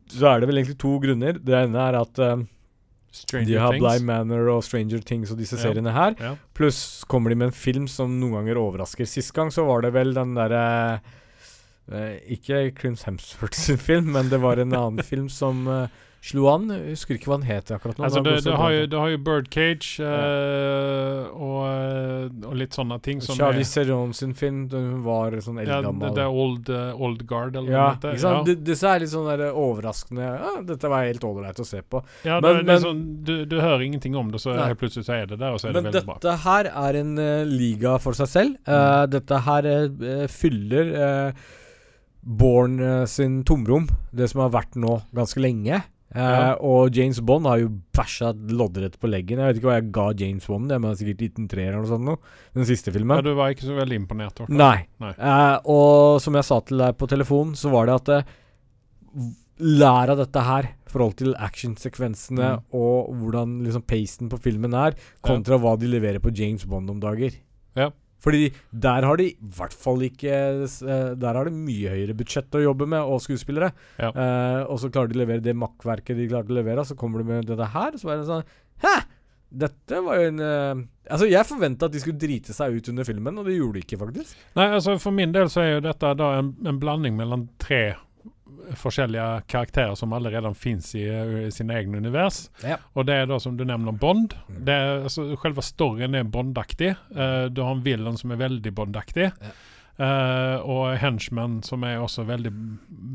[0.09, 1.33] så er det vel egentlig to grunner.
[1.39, 2.49] Det ene er at um,
[3.13, 3.85] Stranger de har Things.
[3.85, 5.63] Bly Manor og Stranger Things og disse Ja.
[5.67, 6.15] seriene her.
[6.19, 6.35] Ja.
[6.57, 9.05] Pluss kommer de med en film som noen ganger overrasker.
[9.07, 11.01] Sist gang så var det vel den derre
[11.93, 15.89] eh, Ikke Crims Hemsworth sin film, men det var en annen film som eh,
[16.23, 16.69] slo an.
[16.71, 18.05] Jeg husker ikke hva han het akkurat nå.
[18.07, 22.99] Altså, Det det, har jo, du har jo Birdcage eh, og, eh, og litt sånne
[23.03, 26.07] ting som Charlie er Theron sin film, da hun var sånn eldgammel.
[26.13, 28.61] Ja, det er old, uh, old Guard, eller ja, hva det ikke heter.
[28.71, 32.03] Disse er litt sånn der overraskende ja, Dette var helt ålreit å se på.
[32.25, 34.69] Ja, Men- det, det men- sånn, du, du hører ingenting om det, så Nei.
[34.79, 36.15] plutselig så er det der, og så er det Men veldig bra.
[36.23, 38.57] dette her er en uh, liga for seg selv.
[38.63, 39.67] Eh, dette her
[40.31, 41.33] fyller uh,
[42.23, 42.79] Born
[43.11, 45.81] sin tomrom, det som har vært nå ganske lenge.
[46.15, 46.55] Eh, Ja.
[46.61, 49.39] Og James Bond har jo bæsja loddrett på leggen.
[49.41, 51.83] Jeg vet ikke hva jeg ga James Bond, det var sikkert liten en treer eller
[51.87, 52.05] noe sånt.
[52.05, 52.19] Noe,
[52.55, 53.17] den siste filmen.
[53.17, 54.43] Ja, du var ikke så veldig imponert?
[54.49, 54.87] Nei.
[55.01, 55.13] Nei.
[55.17, 60.11] Uh, og som jeg sa til deg på telefon, så var det at uh, Lær
[60.11, 62.63] av dette her, i forhold til actionsekvensene Mm.
[62.75, 66.99] og hvordan liksom pacen på filmen er, kontra hva de leverer på James Bond om
[67.01, 67.31] dager.
[67.77, 67.91] Ja.
[68.23, 72.55] Fordi der har de i hvert fall ikke eh, Der har de mye høyere budsjett
[72.59, 73.73] å jobbe med, og skuespillere.
[73.99, 74.13] Ja.
[74.15, 77.23] Uh, og så klarer de å levere det makkverket de klarte å levere, så kommer
[77.23, 78.47] de med dette her, så er det sånn
[78.83, 78.95] Hæ!
[79.53, 83.05] Dette var jo en uh, Altså, jeg forventa at de skulle drite seg ut under
[83.05, 84.39] filmen, og det gjorde de ikke, faktisk.
[84.57, 87.83] Nei, altså For min del så er jo dette da en, en blanding mellom tre
[88.79, 91.05] forskjellige karakterer som allerede finnes i,
[91.47, 92.47] i sine egne univers.
[92.65, 92.79] Ja.
[92.97, 94.37] Og det er da som du nevner Bond.
[94.49, 94.63] Mm.
[94.69, 96.95] Det er, altså, Selve storyen er Bondaktig.
[97.15, 99.33] Uh, du har en villain som er veldig Bondaktig.
[100.01, 102.53] Uh, og henchmen som er også veldig,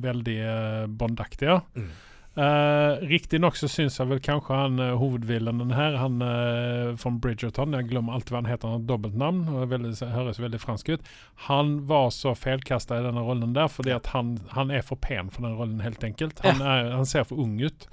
[0.04, 1.62] veldig uh, Bondaktige.
[1.76, 1.89] Mm.
[2.38, 7.73] Uh, Riktignok så syns jeg vel kanskje han uh, hovedvillainen her, han uh, fra Bridgerton
[7.73, 9.39] Jeg glemmer alltid hva han heter, han har dobbeltnavn.
[9.50, 11.10] og veldig, Høres veldig fransk ut.
[11.47, 15.34] Han var så feilkasta i denne rollen der fordi at han, han er for pen
[15.34, 16.43] for den rollen, helt enkelt.
[16.45, 17.89] Han, er, han ser for ung ut.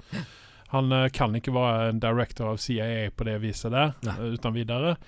[0.75, 4.99] Han uh, kan ikke være en director av CIA på det viset der, uten videre.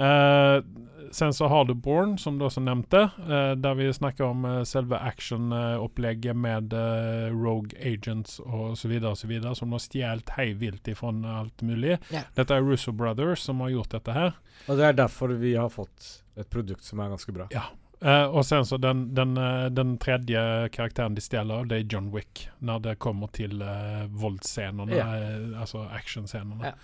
[0.00, 0.64] Uh,
[1.12, 4.62] sen så har du Born, som du også nevnte, uh, der vi snakker om uh,
[4.64, 10.32] selve actionopplegget med uh, Rogue Agents og så videre, og så videre, som har stjålet
[10.38, 11.98] hei vilt ifra alt mulig.
[12.08, 12.24] Yeah.
[12.38, 14.34] Dette er Russo Brothers som har gjort dette her.
[14.66, 17.50] Og det er derfor vi har fått et produkt som er ganske bra.
[17.52, 17.68] Ja.
[18.02, 20.40] Uh, og sen så den, den, uh, den tredje
[20.74, 22.48] karakteren de stjeler av, det er John Wick.
[22.58, 25.12] Når det kommer til uh, voldsscenene, yeah.
[25.20, 26.72] eh, altså actionscenene.
[26.72, 26.74] Yeah.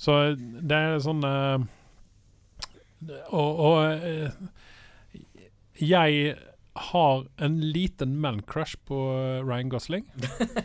[0.00, 1.66] Så eh, det er sånn eh,
[3.30, 4.30] Og, og eh,
[5.80, 6.34] jeg
[6.90, 10.04] har en liten man-crush på eh, Ryan Gosling.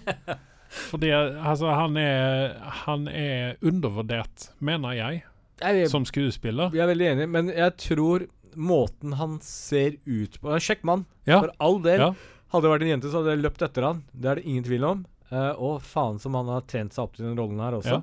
[0.90, 5.24] Fordi altså, han er, han er undervurdert, mener jeg,
[5.62, 6.70] Jeg, er- som skuespiller.
[6.74, 11.06] jeg er veldig enig, men jeg tror måten han ser ut på er Kjekk mann,
[11.30, 11.40] Ja.
[11.42, 12.00] for all del.
[12.00, 12.12] Ja.
[12.54, 14.04] Hadde det vært en jente, så hadde jeg løpt etter han.
[14.14, 15.02] Det er det ingen tvil om.
[15.30, 18.00] Uh, og faen som han har trent seg opp til den rollen her også.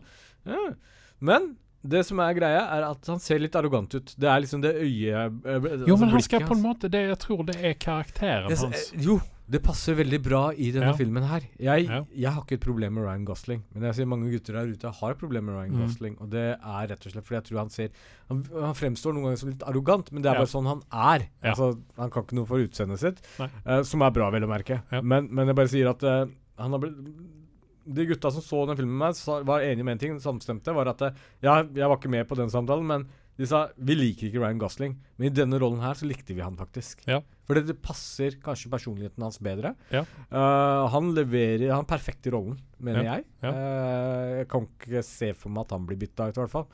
[0.46, 0.60] Ja.
[1.18, 1.56] Men
[1.88, 4.14] det som er greia, er at han ser litt arrogant ut.
[4.18, 7.06] Det er liksom det øyet eh, Jo, altså men han skal på en måte det,
[7.08, 8.92] Jeg tror det er karakteren det, hans.
[8.92, 10.96] eh, Jo, det passer veldig bra i denne Ja.
[10.98, 11.40] filmen her.
[11.62, 12.00] Jeg, Ja.
[12.10, 14.90] jeg har ikke et problem med Ryan Gosling, men jeg ser mange gutter der ute
[14.90, 15.86] har et problem med Ryan Mm.
[15.86, 16.16] Gosling.
[16.20, 17.88] Og det er rett og slett fordi jeg tror han ser
[18.28, 20.40] Han, han fremstår noen ganger som litt arrogant, men det er Ja.
[20.40, 21.28] bare sånn han er.
[21.44, 23.22] Altså, han kan ikke noe for utseendet sitt,
[23.64, 24.82] eh, som er bra, vel å merke.
[25.02, 26.26] Men, men jeg bare sier at uh,
[26.58, 26.96] han har blitt
[27.86, 30.90] de gutta som så den filmen med meg, var enige med en ting, samstemte, var
[30.92, 34.30] at eh, Ja, jeg var ikke med på den samtalen, men de sa vi liker
[34.30, 37.02] ikke Ryan Gosling, men i denne rollen her så likte vi han faktisk.
[37.04, 37.18] Ja.
[37.46, 39.74] Fordi det passer kanskje personligheten hans bedre.
[39.92, 40.06] Ja.
[40.32, 43.26] Uh, han leverer Han er perfekt i rollen, mener Ja, jeg.
[43.44, 43.52] ja.
[43.52, 46.66] Eh, jeg kan ikke se for meg at han blir bytta ut, i hvert fall.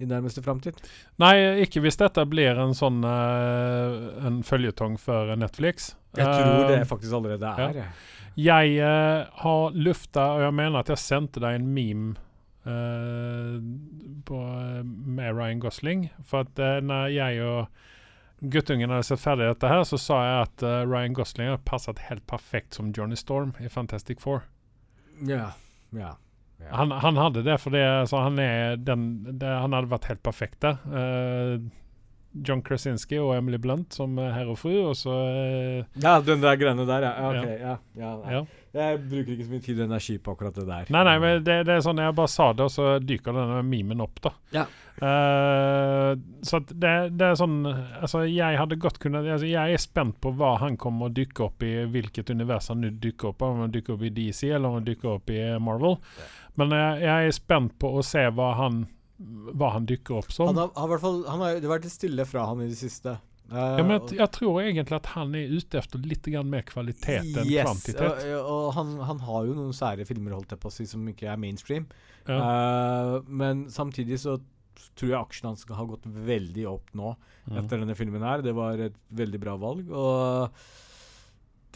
[0.00, 0.76] I nærmeste framtid.
[1.20, 5.94] Nei, ikke hvis dette blir en sånn uh, En føljetong for Netflix.
[6.16, 7.78] Jeg tror det faktisk allerede er.
[7.82, 7.88] jeg.
[8.36, 12.16] Jeg eh, har lufta, og jeg mener at jeg sendte deg en meme
[12.68, 13.54] eh,
[14.28, 14.40] på,
[14.84, 16.08] med Ryan Gosling.
[16.26, 17.70] For at uh, når jeg og
[18.40, 22.04] guttungen hadde sett ferdig dette her, så sa jeg at eh, Ryan Gosling har passet
[22.10, 24.44] helt perfekt som Johnny Storm i Fantastic Four.
[25.24, 25.54] Ja.
[25.96, 26.12] ja.
[26.60, 26.70] ja.
[26.74, 30.24] Han, han hadde det, for det, så han, er den, det, han hadde vært helt
[30.26, 30.82] perfekt der.
[30.92, 31.56] Eh,
[32.44, 36.42] John Krasinski og Emily Blunt som herre herr og fru, og så eh, ja, den
[36.44, 37.12] der greiene der, ja.
[37.16, 37.76] ja, ok, ja.
[38.00, 38.46] ja, ja.
[38.76, 40.90] Jeg bruker ikke så mye tid og energi på akkurat det der.
[40.92, 43.62] Nei, nei, men det, det er sånn jeg bare sa det, og så dyker denne
[43.64, 44.34] mimen opp, da.
[44.52, 44.66] Ja.
[44.96, 49.82] Uh, så at det, det er sånn Altså, jeg hadde godt kunnet altså, Jeg er
[49.82, 53.50] spent på hva han kommer å dykke opp i, hvilket univers han dukker opp i.
[53.50, 55.98] Om han dykker opp i DC, eller om han dykker opp i Marvel.
[56.56, 60.50] Men jeg, jeg er spent på å se hva han Hva han dukker opp som.
[60.50, 63.16] Han har, fall, han har det har vært stille fra han i det siste.
[63.46, 67.28] Uh, ja, men jeg, jeg tror egentlig at han er ute etter litt mer kvalitet
[67.30, 68.26] enn yes, kvantitet.
[68.34, 71.06] Og, og han, han har jo noen sære filmer holdt jeg på å si, som
[71.06, 71.86] ikke er mainstream.
[72.26, 72.40] Ja.
[72.42, 74.40] Uh, men samtidig så
[74.98, 77.14] tror jeg aksjene hans har gått veldig opp nå
[77.46, 77.60] Mm.
[77.60, 78.42] etter denne filmen her.
[78.42, 79.90] Det var et veldig bra valg.
[79.94, 80.56] Og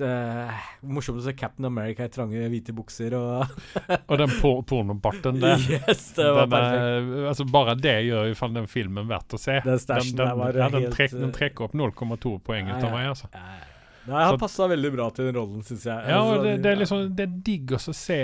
[0.04, 0.50] uh,
[0.90, 3.46] morsomt å se Captain America i trange hvite bukser og
[4.10, 5.58] Og den por pornobarten der.
[5.70, 6.84] Yes, det var den, perfekt.
[6.84, 9.58] er- altså bare det gjør jo den filmen verdt å se.
[9.64, 12.94] Den den, den, ja, den, trek, den eh, trekker opp 0,2 poeng ut Ja, av
[12.96, 13.30] meg, altså.
[13.34, 13.66] Ja, ja.
[14.10, 16.08] Nei, han passa veldig bra til den rollen, syns jeg.
[16.08, 18.16] Ja, og Altså, det, det er liksom Det er digg å se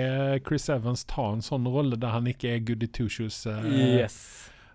[0.49, 4.17] Chris Evans ta en sånn rolle der han ikke er goody two shoes Uh, Yes.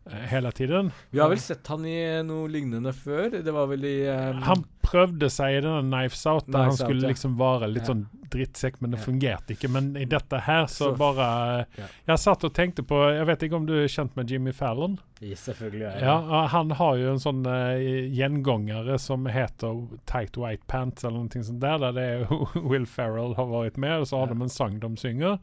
[0.10, 0.92] Eh, hele tiden.
[1.12, 3.30] Vi har vel sett han i noe lignende før.
[3.44, 7.02] Det var vel i um, Han prøvde seg i denne Knives Out, der han skulle
[7.02, 7.14] Out, ja.
[7.14, 7.94] liksom være litt Ja.
[7.94, 9.06] sånn drittsekk, men det Ja.
[9.06, 9.70] fungerte ikke.
[9.70, 11.66] Men i dette her så, Så- bare.
[12.08, 15.00] Jeg satt og tenkte på Jeg vet ikke om du er kjent med Jimmy Fallon?
[15.22, 15.86] Selvfølgelig.
[16.02, 17.78] Ja, ja, han har jo en sånn uh,
[18.10, 22.34] gjengångere som heter Tight White Pants eller noe sånt der, der det er
[22.72, 24.34] Will Ferrell har vært med, og så har Ja.
[24.34, 25.38] de en sang de synger.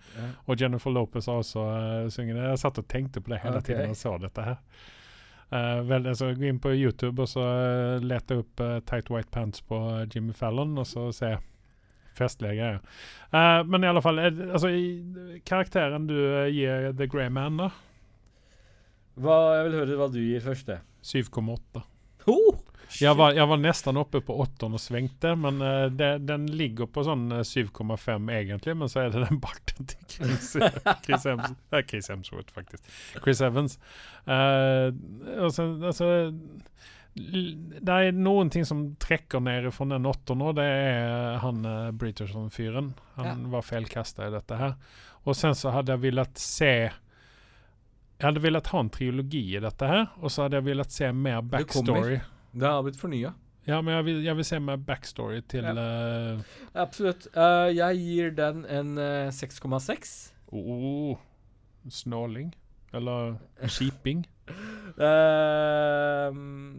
[0.47, 2.47] Og Jennifer Lopez har også uh, synger det.
[2.51, 3.75] Jeg satt og tenkte på det hele okay.
[3.75, 4.59] tiden jeg så dette her.
[5.49, 9.31] Uh, vel, altså, gå inn på YouTube og så uh, lete opp uh, Tight White
[9.33, 11.37] Pants på uh, Jimmy Fallon, og så se
[12.19, 12.81] festlige greier.
[13.71, 16.17] Men i alle fall, altså, i, karakteren du
[16.51, 17.69] gir The Grey Man, da?
[19.19, 20.81] Hva, jeg vil høre hva du gir først, det.
[21.07, 21.83] 7,8.
[22.29, 22.59] Oh,
[23.01, 26.89] Jeg var, jeg var nesten oppe på åtteren og svingte, men uh, det, den ligger
[26.89, 28.75] på sånn eh, 7,5 egentlig.
[28.81, 30.55] Men så er det den barten til Chris,
[31.05, 32.89] Chris, Hems, er Chris Hemsworth, faktisk.
[33.21, 33.77] Chris Evans.
[34.25, 34.89] Uh,
[35.39, 36.09] og så, altså,
[37.19, 40.55] det er noen ting som trekker ned fra den åtta nå.
[40.57, 42.95] Det er han uh, Britterson-fyren.
[43.19, 44.79] Han var feilkasta i dette her.
[45.29, 46.73] Og sen så hadde jeg villet se
[48.19, 51.11] Jeg hadde villet ha en trilogi i dette her, og så hadde jeg villet se
[51.15, 52.17] mer backstory.
[52.51, 53.31] Det har blitt fornya.
[53.69, 55.75] Ja, men jeg vil, jeg vil se mer backstory til Ja.
[55.77, 56.41] uh,
[56.75, 57.29] Absolutt.
[57.37, 60.33] Uh, jeg gir den en eh, 6,6.
[60.51, 61.19] oh,
[61.89, 62.55] snåling.
[62.93, 63.37] Eller
[63.69, 64.27] skiping.
[64.99, 66.33] Eh,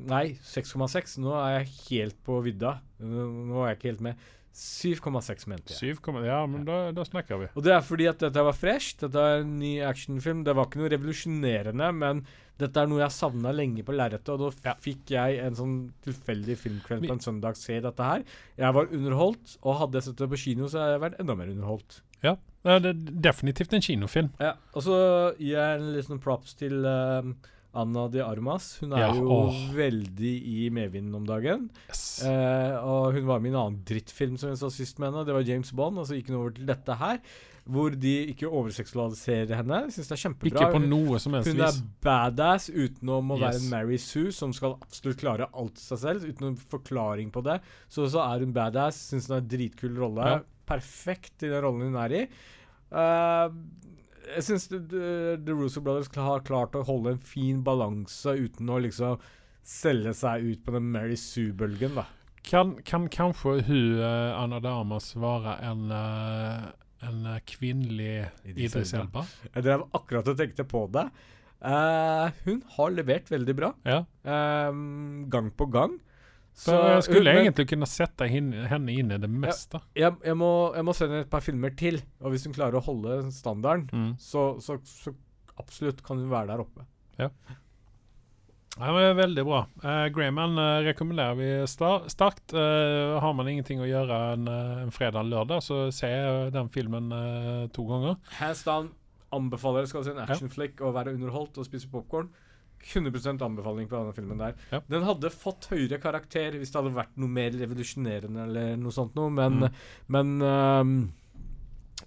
[0.10, 1.14] nei, 6,6.
[1.24, 2.74] Nå er jeg helt på vidda.
[3.00, 4.26] Nå er jeg ikke helt med.
[4.60, 5.96] 7,6 mente jeg.
[5.96, 7.48] 7, ja, men da, da snakker vi.
[7.56, 8.98] Og det er fordi at dette var fresh.
[9.00, 10.42] Dette er en ny actionfilm.
[10.44, 12.20] Det var ikke noe revolusjonerende, men
[12.60, 14.74] dette er noe jeg savna lenge på lerretet, og da Ja.
[14.84, 18.26] fikk jeg en sånn tilfeldig filmkveld på en søndag se dette her.
[18.60, 21.36] Jeg var underholdt, og hadde jeg sett det på kino, så hadde jeg vært enda
[21.40, 22.02] mer underholdt.
[22.22, 22.36] Ja,
[22.68, 24.30] det er definitivt en kinofilm.
[24.44, 24.98] Ja, Og så
[25.40, 27.32] gir jeg en liten props til eh,
[27.78, 28.80] Anna de Armas.
[28.82, 29.58] Hun er Ja, jo åh.
[29.76, 31.70] veldig i medvinden om dagen.
[31.90, 32.24] Yes.
[32.26, 35.26] Eh, og hun var med i en annen drittfilm som jeg så sist med henne.
[35.26, 35.98] Det var James Bond.
[36.02, 37.20] Og så gikk hun over til dette her,
[37.70, 39.84] hvor de ikke overseksualiserer henne.
[39.94, 40.50] Syns det er kjempebra.
[40.50, 44.52] Ikke på noe som helst hun er badass utenom å være en Mary Sue som
[44.52, 47.60] skal absolutt klare alt seg selv, uten noen forklaring på det.
[47.88, 48.98] Så så er hun badass.
[49.12, 50.26] Syns hun har en dritkul rolle.
[50.26, 50.40] Ja.
[50.66, 52.24] Perfekt i den rollen hun er i.
[52.90, 53.50] Eh,
[54.36, 59.20] jeg syns The, Russo Brothers har klart å holde en fin balanse uten å liksom
[59.66, 62.06] selge seg ut på den Mary Sue-bølgen, da.
[62.46, 66.70] Kan, kan kanskje hun, eh, Anna Damas, være en, eh,
[67.10, 68.30] en eh, kvinnelig.
[68.48, 69.26] Elba?
[69.54, 71.10] Jeg drev akkurat og tenkte på det.
[71.60, 74.06] Uh, hun har levert veldig bra, Ja.
[74.24, 74.72] eh,
[75.28, 75.98] gang på gang.
[76.60, 79.80] Så jeg skulle men- egentlig kunne sette henne, inn i det meste.
[79.96, 82.84] jeg, jeg, må, jeg må sende et par filmer til, og hvis hun klarer å
[82.84, 84.14] holde standarden, Mm.
[84.20, 85.14] så, så, så
[85.60, 86.84] absolutt kan hun være der oppe.
[87.20, 87.32] Ja,
[88.94, 89.60] men det var veldig bra.
[89.84, 92.54] Uh, Greyman uh, rekommenderer vi sta starkt.
[92.56, 94.46] Eh, har man ingenting å gjøre en,
[94.86, 98.16] en fredag-lørdag, så ser jeg den filmen uh, to ganger.
[98.38, 98.92] Hands down
[99.36, 102.30] anbefaler skal se en actionflick og være underholdt og spise popkorn.
[102.84, 104.56] 100% anbefaling på denne filmen der.
[104.72, 104.80] Ja.
[104.88, 109.18] Den hadde fått høyere karakter hvis det hadde vært noe mer revolusjonerende eller noe sånt
[109.20, 109.82] noe, men, Mm.
[110.16, 110.94] men um,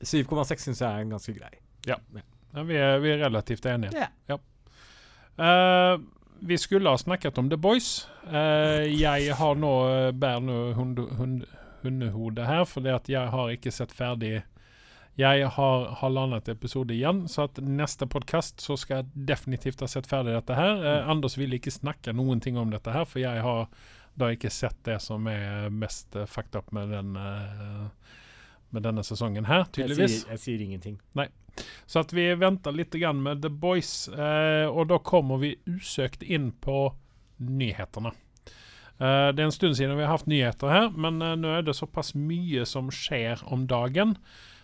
[0.00, 1.52] 7,6 syns jeg er en ganske grei.
[1.86, 4.08] Ja, vi, er, vi er relativt enige.
[4.28, 4.38] Ja.
[5.38, 6.00] Uh,
[6.42, 8.08] vi skulle ha snakket om The Boys.
[8.26, 13.70] Uh, jeg har nå eh, bærer nå hund, hund, her, fordi at jeg har ikke
[13.74, 14.42] sett ferdig
[15.20, 20.08] Jeg har halvannet episode igjen, så at neste podkast så skal jeg definitivt ha sett
[20.08, 20.78] ferdig dette her.
[20.80, 23.66] Eh, Anders vil ikke snakke noen ting om dette her, for jeg har
[24.16, 28.16] da ikke sett det som er mest uh, fucked up med, den, eh,
[28.72, 30.16] med denne sesongen her, Jeg tydeligvis.
[30.22, 30.98] sier, jeg sier ingenting.
[31.16, 31.28] Nei.
[31.86, 36.24] Så at vi venter litt grann med The Boys eh, og da kommer vi usøkt
[36.24, 36.94] inn på
[37.40, 38.14] nyhetene.
[39.00, 41.64] Uh, det er en stund siden vi har haft nyheter her, men uh, nå er
[41.66, 44.16] det såpass mye som skjer om dagen.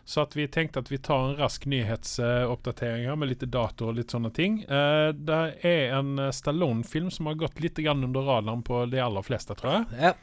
[0.08, 3.98] Så at vi tenkte at vi tar en rask nyhetsoppdatering här med litt dator og
[3.98, 4.62] litt sånne ting.
[4.64, 9.02] Eh, det er en eh, Stallone-film som har gått litt grann under radaren på de
[9.04, 10.00] aller fleste, tror jeg.
[10.00, 10.14] Ja.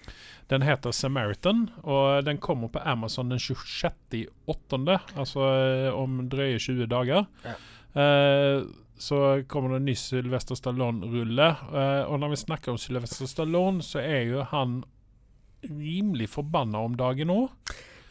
[0.50, 6.58] Den heter Samaritan og den kommer på Amazon den 26 åttonde, alltså eh, om drøye
[6.58, 7.30] 20 dagar.
[7.46, 8.66] Eh,
[8.98, 11.56] så kommer det en ny Sylvester Stallone-rulle.
[12.08, 14.84] og når när vi snakker om Sylvester Stallone så er jo han
[15.62, 17.52] rimelig forbanna om dagen òg.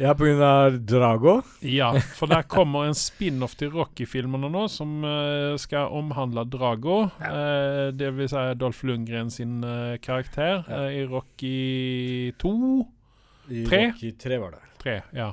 [0.03, 0.11] Ja,
[0.43, 1.37] av Drago.
[1.61, 7.05] Ja, for der kommer en spin-off til Rocky-filmene nå som uh, skal omhandle Drago.
[7.23, 10.83] Eh, det vil si Dolph Lundgren sin uh, karakter Ja.
[10.91, 12.55] i Rocky 2.
[13.55, 13.83] I Tre?
[13.93, 14.63] Rocky 3 var det.
[14.83, 15.31] 3, ja.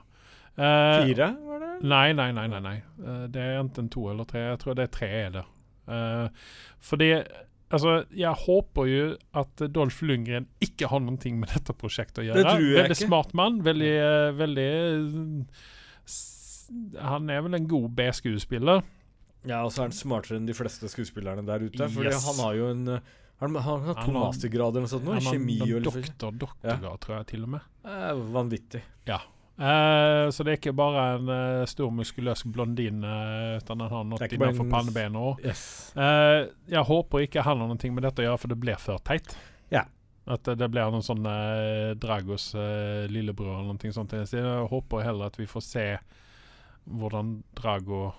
[0.55, 1.71] Eh, Fire, var det?
[1.87, 2.47] Nei, nei, nei.
[2.47, 2.75] nei, nei.
[3.01, 4.43] Eh, det er enten to eller tre.
[4.51, 5.09] Jeg tror det er tre.
[5.25, 5.45] er det.
[5.85, 6.29] for
[6.79, 7.07] fordi
[7.71, 9.03] Altså, jeg håper jo
[9.41, 12.41] at Dolph Lundgren ikke har noen ting med dette prosjektet å gjøre.
[12.41, 13.07] Det tror jeg veldig ikke.
[13.07, 13.61] smart mann.
[13.63, 13.93] Veldig,
[14.39, 14.67] veldig
[17.01, 18.83] Han er vel en god B-skuespiller.
[19.47, 21.87] Ja, og så er han smartere enn de fleste skuespillerne der ute.
[21.89, 22.25] For Yes.
[22.29, 22.85] han har jo en
[23.41, 25.03] Han, han har to mastergrader eller noe sånt.
[25.07, 27.61] nå, Han har Kjemi og doktor, doktorgrad, tror jeg til og med.
[27.83, 28.81] Eh, Vanvittig.
[29.61, 34.07] Eh, så det er ikke bare en uh, stor, muskuløs blondine, uh, utan han har
[34.09, 35.43] noe innenfor pannebeina òg.
[35.45, 35.63] Yes.
[35.93, 39.35] Jeg håper ikke han har noe med dette å gjøre, for det blir for teit.
[39.69, 39.85] Ja.
[40.31, 42.51] At det, blir noen sånn eh, Dragos
[43.09, 44.13] lillebror eller noe sånt.
[44.29, 45.85] Så jeg håper heller at vi får se
[46.85, 48.11] hvordan Drago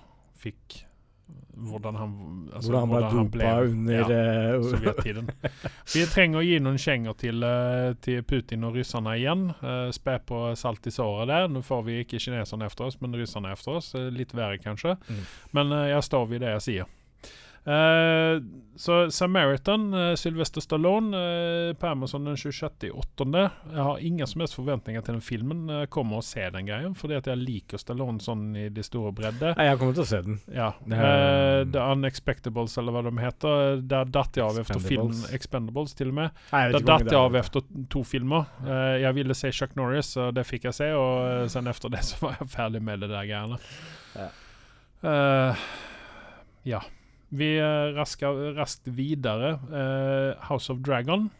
[0.43, 0.83] fikk
[1.63, 2.13] Hvordan han
[2.55, 5.29] altså, Hvordan han ble dopa under ja, eh, Sovjettiden.
[5.95, 9.45] Vi trenger å gi noen kjenger til, eh, til Putin og russerne igjen.
[9.61, 11.51] Uh, Spe på salt i såret der.
[11.53, 13.93] Nå får vi ikke kineserne efter oss, men russerne efter oss.
[13.99, 14.97] Eh, litt verre, kanskje.
[15.07, 15.23] Mm.
[15.59, 16.91] Men eh, jeg står ved det jeg sier.
[17.65, 18.41] Eh,
[18.77, 23.51] så Samaritan, uh, Sylvester Stallone, uh, på Amazon den 26.8.
[23.73, 25.61] Jeg har ingen som helst forventninger til den filmen.
[25.71, 29.13] Jeg kommer og se den greien, fordi at jeg liker Stallone sånn i det store
[29.15, 29.53] bredde.
[29.59, 30.41] Nei, jeg kommer til å se den.
[30.57, 30.71] Ja.
[30.91, 33.77] Er- The Unexpectables, eller hva de heter.
[33.93, 35.95] Der datt jeg av efter filmen Expendables.
[35.95, 36.41] Til og med.
[36.51, 38.49] Nei, jeg mange datt jeg av efter to filmer.
[39.05, 40.89] Jeg ville se Chuck Norris, og det fikk jeg se.
[40.97, 43.61] Og sen efter det så var jeg ferdig med det der greiene.
[44.17, 44.33] Ja.
[46.65, 46.81] Ja.
[47.33, 47.49] Vi
[47.97, 49.55] rasker raskt videre.
[49.73, 51.31] Uh, House of Dragon.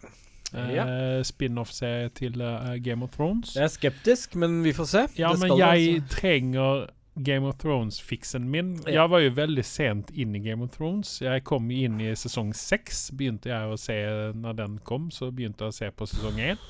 [0.55, 0.85] Uh, Ja.
[1.25, 3.55] Spin-off-serie til uh, Game of Thrones.
[3.57, 5.07] Jeg er skeptisk, men vi får se.
[5.21, 6.17] Ja, men jeg altså.
[6.17, 6.87] trenger
[7.17, 8.75] Game of Thrones-fiksen min.
[8.87, 9.03] Ja.
[9.03, 11.19] Jeg var jo veldig sent inn i Game of Thrones.
[11.21, 13.11] Jeg kom inn i sesong seks.
[13.17, 13.97] Begynte jeg å se
[14.33, 16.61] når den kom, så begynte jeg å se på sesong én.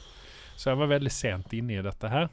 [0.57, 2.31] Så jeg var veldig sent inne i dette her.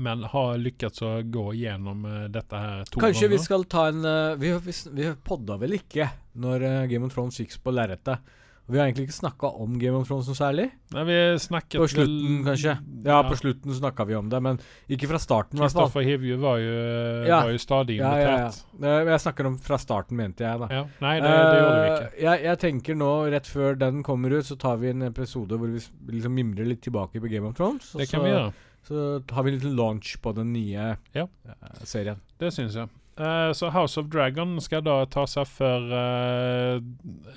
[0.00, 4.00] Men har lykkes å gå gjennom eh, dette her to Kanskje vi skal ta en
[4.08, 6.08] eh, Vi, vi, vi podda vel ikke
[6.40, 8.22] når eh, Game of Thrones gikk på lerretet.
[8.70, 10.68] Vi har egentlig ikke snakka om Game of Thrones noe særlig.
[10.94, 12.74] Nei, vi snakket På slutten, vel- kanskje.
[13.02, 14.60] Ja, på slutten snakka vi om det, men
[14.94, 15.58] ikke fra starten.
[15.58, 17.40] Kristoffer Hivju var Ja.
[17.42, 18.36] var jo stadig Ja, ja, ja.
[18.46, 18.62] invitert.
[18.86, 20.68] Eh, Jeg snakker om fra starten, mente jeg, da.
[20.70, 20.84] Ja.
[21.02, 22.22] Nei, det, det gjorde vi ikke.
[22.28, 25.66] Jeg, jeg tenker nå, rett før den kommer ut, så tar vi en episode hvor
[25.74, 25.82] vi
[26.14, 27.90] liksom mimrer litt tilbake på Game of Thrones.
[27.98, 28.52] Det kan så, vi gjøre.
[28.88, 31.26] Så har vi en liten launch på den nye Ja.
[31.46, 32.20] eh, serien.
[32.38, 32.88] Det syns jeg.
[33.20, 36.80] Uh, så House of Dragon skal da ta seg for uh,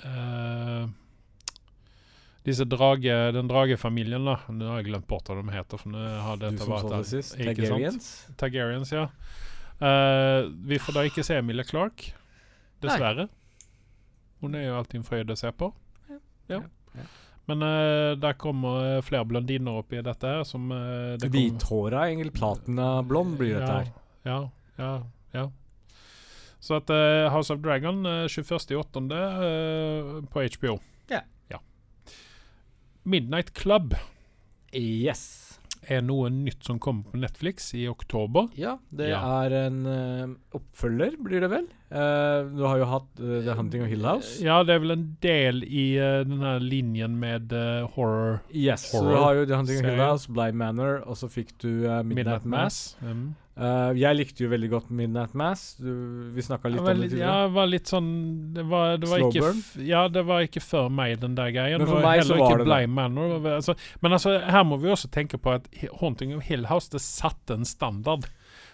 [0.08, 0.86] uh,
[2.44, 4.38] disse drage, den dragefamilien, da.
[4.52, 5.80] Nå har jeg glemt bort hva de heter.
[5.80, 7.36] For nå har Du som vært sa det sist.
[7.40, 8.08] Targaryens.
[8.40, 9.06] Targaryens, ja.
[9.80, 12.10] Eh, vi får da ikke se Emilie Clark,
[12.84, 13.28] dessverre.
[14.42, 15.70] Hun er jo alltid en frøyd å se på.
[16.10, 16.18] Ja.
[16.52, 16.60] Ja,
[16.98, 17.06] ja.
[17.46, 22.32] Men uh, der kommer eh, flere blondiner opp i dette her som uh, Hvithåra, egentlig.
[22.38, 23.90] Platinablond blir dette her.
[24.24, 24.38] Ja,
[24.80, 24.92] ja,
[25.36, 25.42] ja.
[26.64, 29.04] Så at uh, House of Dragon uh, 21.8.
[29.12, 30.78] Uh, på HBO.
[31.12, 31.20] Ja.
[31.52, 31.60] ja.
[33.04, 33.92] Midnight Club
[34.74, 35.58] Yes.
[35.86, 38.48] er noe nytt som kommer på Netflix i oktober.
[38.58, 39.20] Ja, det Ja.
[39.44, 41.68] er en uh, oppfølger, blir det vel?
[41.94, 44.32] Eh, du har jo hatt uh, The Hunting of Hill House.
[44.42, 48.88] Ja, det er vel en del i uh, den her linjen med eh, horror Yes,
[48.90, 50.02] så du har jo The Hunting of Hill.
[50.02, 52.96] House, Blind Manor, og så fikk du eh, Midnight, Midnight Mass.
[52.98, 53.14] Mass.
[53.14, 53.24] Mm.
[53.54, 55.62] Eh, jeg likte jo veldig godt Midnight Mass.
[55.78, 55.92] Du,
[56.34, 57.30] vi snakka litt var om det tidligere.
[57.30, 58.08] ja, det var litt sånn
[58.56, 59.52] Det var, det var ikke?
[59.86, 61.78] Ja, det var ikke for meg, den der greien.
[61.78, 62.70] Men for Det var meg så var ikke det.
[62.72, 63.36] Blind Manor.
[63.54, 65.70] Altså, men altså, her må vi også tenke på at
[66.00, 68.26] Haunting of Hill House det satte en standard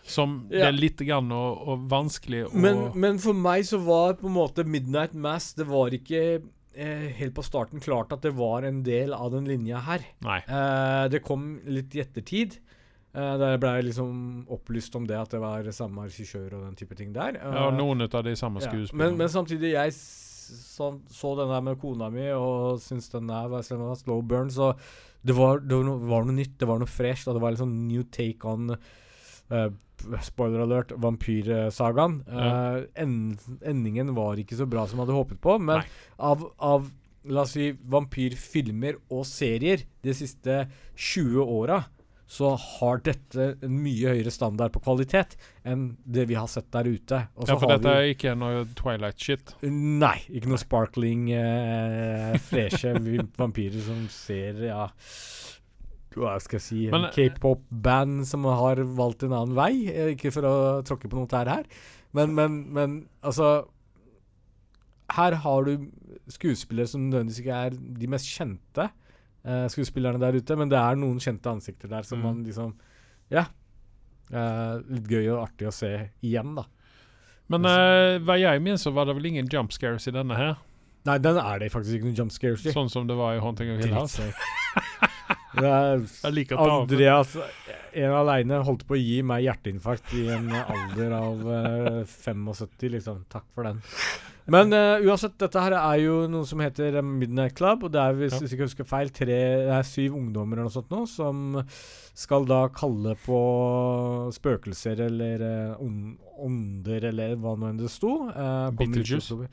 [0.02, 4.16] som det er litt grann og, og vanskelig å Men, men for meg så var
[4.20, 6.22] på en måte Midnight Mass Det var ikke
[6.74, 10.04] eh, helt på starten klart at det var en del av den linja her.
[10.46, 12.58] Eh, det kom litt i ettertid.
[13.10, 14.10] Uh, der ble jeg liksom
[14.54, 17.40] opplyst om det at det var samme regissør og den type ting der.
[17.40, 18.70] Ja, Eh, noen av de samme ja.
[18.94, 23.26] Men, men samtidig, jeg s- sånn, så den der med kona mi og syntes den
[23.26, 24.76] der var, den slow burn, så
[25.26, 27.58] det var, det var, noe, var noe nytt, det var noe fresh, og det var
[27.58, 28.76] sånn new take on
[29.50, 29.70] eh,
[30.24, 32.14] Spoiler alert, vampyrsagaen.
[32.24, 32.44] Ja.
[32.78, 35.84] Eh, end, endingen var ikke så bra som jeg hadde håpet på, men
[36.16, 36.88] av, av
[37.28, 40.54] La oss si vampyrfilmer og serier de siste
[40.96, 41.82] 20 åra,
[42.30, 45.34] så har dette en mye høyere standard på kvalitet
[45.66, 47.18] enn det vi har sett der ute.
[47.42, 49.56] Ja, for dette er ikke noe Twilight-shit.
[49.66, 52.94] Nei, ikke noe sparkling, eh, freshe
[53.42, 54.86] vampyrer som ser Ja.
[56.16, 59.86] Hva skal jeg si Men, en K-pop-band som har valgt en annen vei.
[59.92, 60.54] Eh, Ikke for å
[60.86, 61.64] tråkke på noe tær her,
[62.16, 63.66] men, men, men altså
[65.14, 65.86] Her har du
[66.30, 70.98] skuespillere som nødvendigvis ikke er de mest kjente uh, skuespillerne der ute, men det er
[70.98, 72.24] noen kjente ansikter der som Mm.
[72.26, 72.74] man liksom
[73.30, 73.46] Ja.
[74.30, 76.64] Uh, litt gøy og artig å se igjen, da.
[77.50, 80.52] Men uh, hva jeg minns, så var det vel ingen jump scares i denne her?
[81.08, 82.70] Nei, den er det faktisk ikke noen jump scares i.
[82.76, 84.20] Sånn som det var i Haunting of Hill House?
[85.50, 86.54] Det.
[86.54, 87.36] Andreas
[87.92, 93.24] en aleine holdt på å gi meg hjerteinfarkt i en alder av uh, 75, liksom.
[93.32, 93.80] Takk for den.
[94.50, 98.02] Men uh, uansett, dette her er jo noe som heter eh, Midnight Club, og det
[98.02, 98.40] er, hvis Ja.
[98.40, 101.60] hvis jeg ikke husker feil, tre, det er syv ungdommer eller noe sånt nå, som
[102.18, 103.40] skal da kalle på
[104.34, 105.84] spøkelser eller eh,
[106.40, 108.16] ånder, eller hva nå enn det sto.
[108.30, 109.46] Uh, Beetlejuice.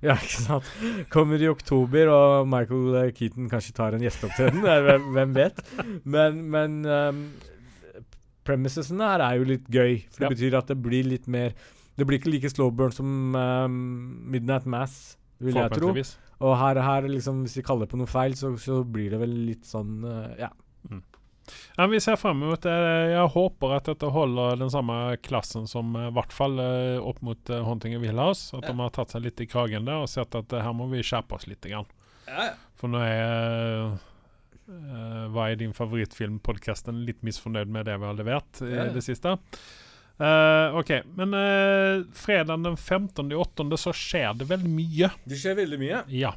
[0.06, 0.68] Ja, ikke sant.
[1.12, 4.62] Kommer i oktober, og Michael eh, Keaton kanskje tar en gjesteopptreden.
[4.64, 5.60] Hvem, hvem vet.
[6.08, 7.18] Men, men um,
[8.48, 9.98] premisesene her er jo litt gøy.
[10.08, 10.32] For det Ja.
[10.34, 11.52] betyr at det blir litt mer
[11.98, 13.74] Det blir ikke like slow burn som um,
[14.32, 15.92] Midnight Mass, vil jeg tro.
[16.40, 19.18] Og her, her liksom, hvis vi kaller det på noe feil, så, så blir det
[19.20, 20.48] vel litt sånn uh, Ja.
[21.76, 22.74] Ja, vi ser frem mot det.
[23.12, 27.20] Jeg håper at dette holder den samme klassen som eh, i hvert fall eh, opp
[27.24, 28.60] mot uh, Haunting of Hill At Ja.
[28.68, 31.02] de har tatt seg litt i kragen der og sett at eh, her må vi
[31.06, 31.62] skjerpe oss litt.
[31.70, 31.88] Grann.
[32.80, 33.94] For nå er
[34.70, 38.84] uh, Hva er din favorittfilm-podkasten litt misfornøyd med det vi har levert i Ja.
[38.94, 39.36] det siste.
[40.20, 40.90] Uh, OK.
[41.16, 43.76] Men uh, fredag den 15.8.
[43.80, 45.08] så skjer det veldig mye.
[45.24, 46.02] Det skjer veldig mye.
[46.12, 46.34] Ja.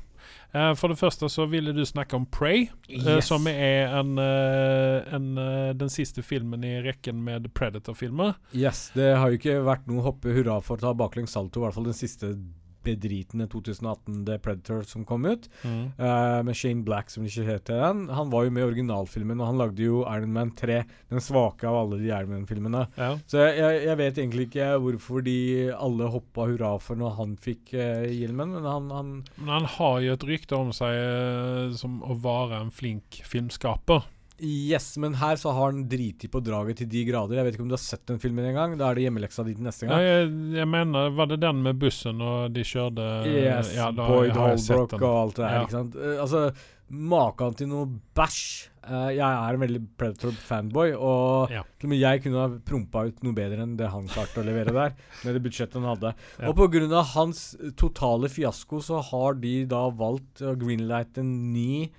[0.53, 3.27] Eh, for det første så ville du snakke om Prey, eh, Yes.
[3.27, 5.35] som er en, eh, en,
[5.77, 8.35] den siste filmen i rekken med Predator-filmer.
[8.53, 11.65] Yes, det har jo ikke vært noe hoppe hurra for å ta baklengs salto, i
[11.65, 12.35] hvert fall den siste
[12.83, 15.49] bedritne 2018 The Predator som kom ut.
[15.97, 18.05] eh, med Shane Black som ikke heter den.
[18.13, 20.81] Han var jo med i originalfilmen, og han lagde jo Iron Man 3,
[21.13, 22.85] den svake av alle de Iron Man-filmene.
[22.99, 23.11] Ja.
[23.29, 25.37] Så jeg, jeg, vet egentlig ikke hvorfor de
[25.73, 30.01] alle hoppa hurra for når han fikk uh, hjelmen, men han, han Men han har
[30.03, 34.05] jo et rykte om seg uh, som å være en flink filmskaper.
[34.43, 37.37] Yes, men her så har han driti på draget til de grader.
[37.39, 38.73] Jeg vet ikke om du har sett den filmen en gang?
[38.77, 40.03] Da er det hjemmeleksa di til neste Ja, gang.
[40.03, 44.35] jeg, jeg mener, var det den med bussen og de kjørte Yes, ja, da Boyd
[44.35, 45.55] Holbrook og alt det der.
[45.55, 45.63] Ja.
[45.63, 45.95] ikke sant?
[45.95, 46.45] Eh, altså,
[46.93, 48.41] Maken til noe bæsj.
[48.83, 51.63] Eh, jeg er en veldig Predator-fanboy, og Ja.
[51.79, 54.45] til og med jeg kunne ha prompa ut noe bedre enn det han klarte å
[54.45, 56.11] levere der, med det budsjettet han hadde.
[56.37, 56.49] Ja.
[56.51, 57.01] Og pga.
[57.15, 61.89] hans totale fiasko så har de da valgt å greenlighte en ny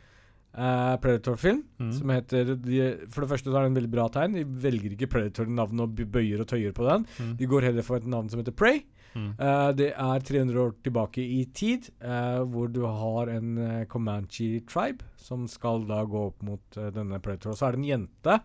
[0.55, 1.63] eh, Predator-film.
[1.83, 1.93] Mm.
[1.99, 2.81] Som heter de,
[3.13, 4.39] For det første så er det en veldig bra tegn.
[4.39, 7.09] De velger ikke Predator-navnet og bøyer og tøyer på den.
[7.19, 7.33] Mm.
[7.41, 8.85] De går heller for et navn som heter Prey.
[9.15, 9.33] Mm.
[9.39, 15.07] Uh, det er 300 år tilbake i tid, uh, hvor du har en Comanche tribe
[15.21, 17.55] som skal da gå opp mot denne Predator.
[17.55, 18.41] Og så er det en jente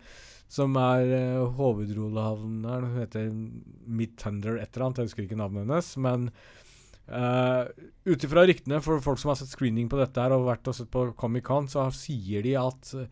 [0.50, 2.90] som er uh, hovedrollehavneren.
[2.90, 3.30] Hun heter
[3.86, 5.92] Midthunder et eller annet, jeg husker ikke navnet hennes.
[6.02, 6.30] Men
[7.12, 7.66] uh,
[8.06, 10.78] ut ifra ryktene for folk som har sett screening på dette her og vært og
[10.78, 13.08] sett på Comic-Con, så sier de at eh,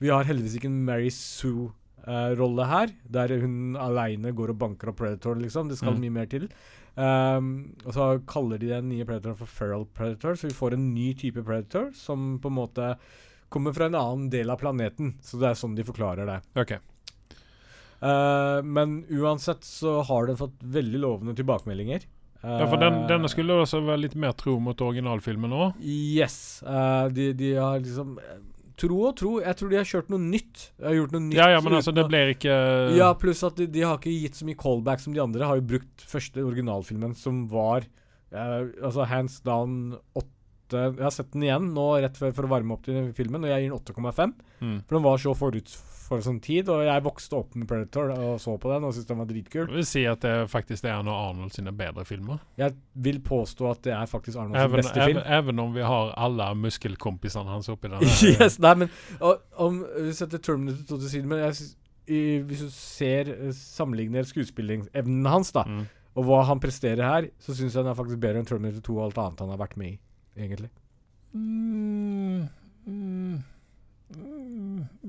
[0.00, 5.00] vi har heldigvis ikke en Mary Sue-rolle her, der hun aleine går og banker opp
[5.02, 5.68] Predator, liksom.
[5.68, 6.00] Det skal Mm.
[6.00, 6.48] mye mer til.
[6.96, 7.50] Um,
[7.86, 11.12] og så kaller de den nye Predatoren for Feral Predator, så vi får en ny
[11.14, 12.96] type Predator som på en måte
[13.50, 15.14] kommer fra en annen del av planeten.
[15.22, 16.40] Så det er sånn de forklarer det.
[16.58, 16.78] Okay.
[18.00, 22.06] Uh, men uansett så har den fått veldig lovende tilbakemeldinger.
[22.40, 25.82] Ja, for den, Uh, denne skulle også være litt mer tro mot originalfilmen òg.
[25.84, 26.62] Yes.
[26.64, 28.16] Uh, de, de har liksom
[28.80, 29.34] Tro og tro.
[29.44, 30.70] Jeg tror de har kjørt noe nytt.
[30.80, 32.54] De har gjort noe nytt Ja, ja, men altså, det blir ikke
[32.96, 35.44] Ja, pluss at de, de har ikke gitt så mye callback som de andre.
[35.44, 37.84] Har jo brukt første originalfilmen, som var
[38.32, 42.52] uh, altså hands down åtte Jeg har sett den igjen nå rett for, for å
[42.54, 44.34] varme opp til filmen, og jeg gir den 8,5.
[44.62, 44.76] mm.
[44.86, 45.76] For den var så forut
[46.10, 49.08] for sånn tid, og jeg vokste opp med Predator og så på den og syntes
[49.08, 49.62] den var dritkul.
[49.68, 52.40] Jeg vil si at det faktisk er en av Arnold sine bedre filmer.
[52.58, 52.74] Jeg
[53.06, 55.22] vil påstå at det er faktisk Arnolds sin beste även, film.
[55.38, 58.02] Even om vi har alle muskelkompisene hans oppi den.
[58.34, 58.90] yes, nei, men
[59.20, 61.70] og, om vi setter Terminator 2 til side, men jeg
[62.10, 65.84] i, hvis du ser eh, sammenligner skuespillingsevnen hans, da, Mm.
[66.18, 68.96] og hva han presterer her, så syns jeg den er faktisk bedre enn Terminator 2
[68.98, 69.98] og alt annet han har vært med i,
[70.42, 70.72] egentlig.
[71.38, 72.48] Mm,
[72.86, 73.36] mm,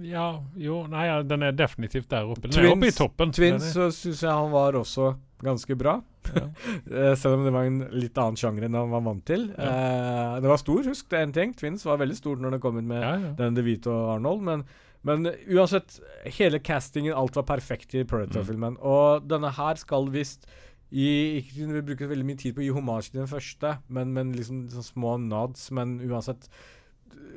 [0.01, 0.25] ja,
[0.57, 2.49] jo Nei, ja, den er definitivt der oppe.
[2.49, 3.33] Den er oppe i toppen.
[3.33, 5.99] Twins så syns jeg han var også ganske bra.
[6.35, 6.47] ja.
[6.91, 9.47] Eh, selv om det var en litt annen sjanger enn han var vant til.
[9.57, 11.53] Eh, det var stor, husk det er en ting.
[11.57, 13.31] Twins var veldig stort når det kom inn med Ja, ja.
[13.39, 14.65] den DeVito og Arnold, men,
[15.07, 15.97] men uansett,
[16.37, 18.77] hele castingen, alt var perfekt i Predator-filmen.
[18.85, 20.45] Og denne her skal visst
[20.91, 24.11] gi Ikke vi bruker veldig mye tid på å gi hommage til den første, men,
[24.13, 25.69] men liksom liksom små nods.
[25.71, 26.49] Men uansett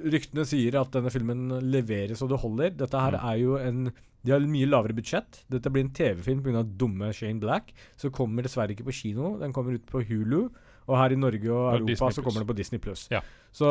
[0.04, 2.70] ryktene sier at denne filmen leverer så det holder.
[2.76, 3.24] Dette her Mm.
[3.30, 3.92] er jo en
[4.24, 5.42] De har mye lavere budsjett.
[5.50, 6.62] Dette blir en TV-film pga.
[6.64, 7.74] dumme Shane Black.
[7.98, 9.38] Så kommer dessverre ikke på kino.
[9.38, 10.48] Den kommer ut på Hulu.
[10.88, 13.06] Og her i Norge og Europa så kommer den på Disney Pluss.
[13.10, 13.20] Ja.
[13.52, 13.68] Så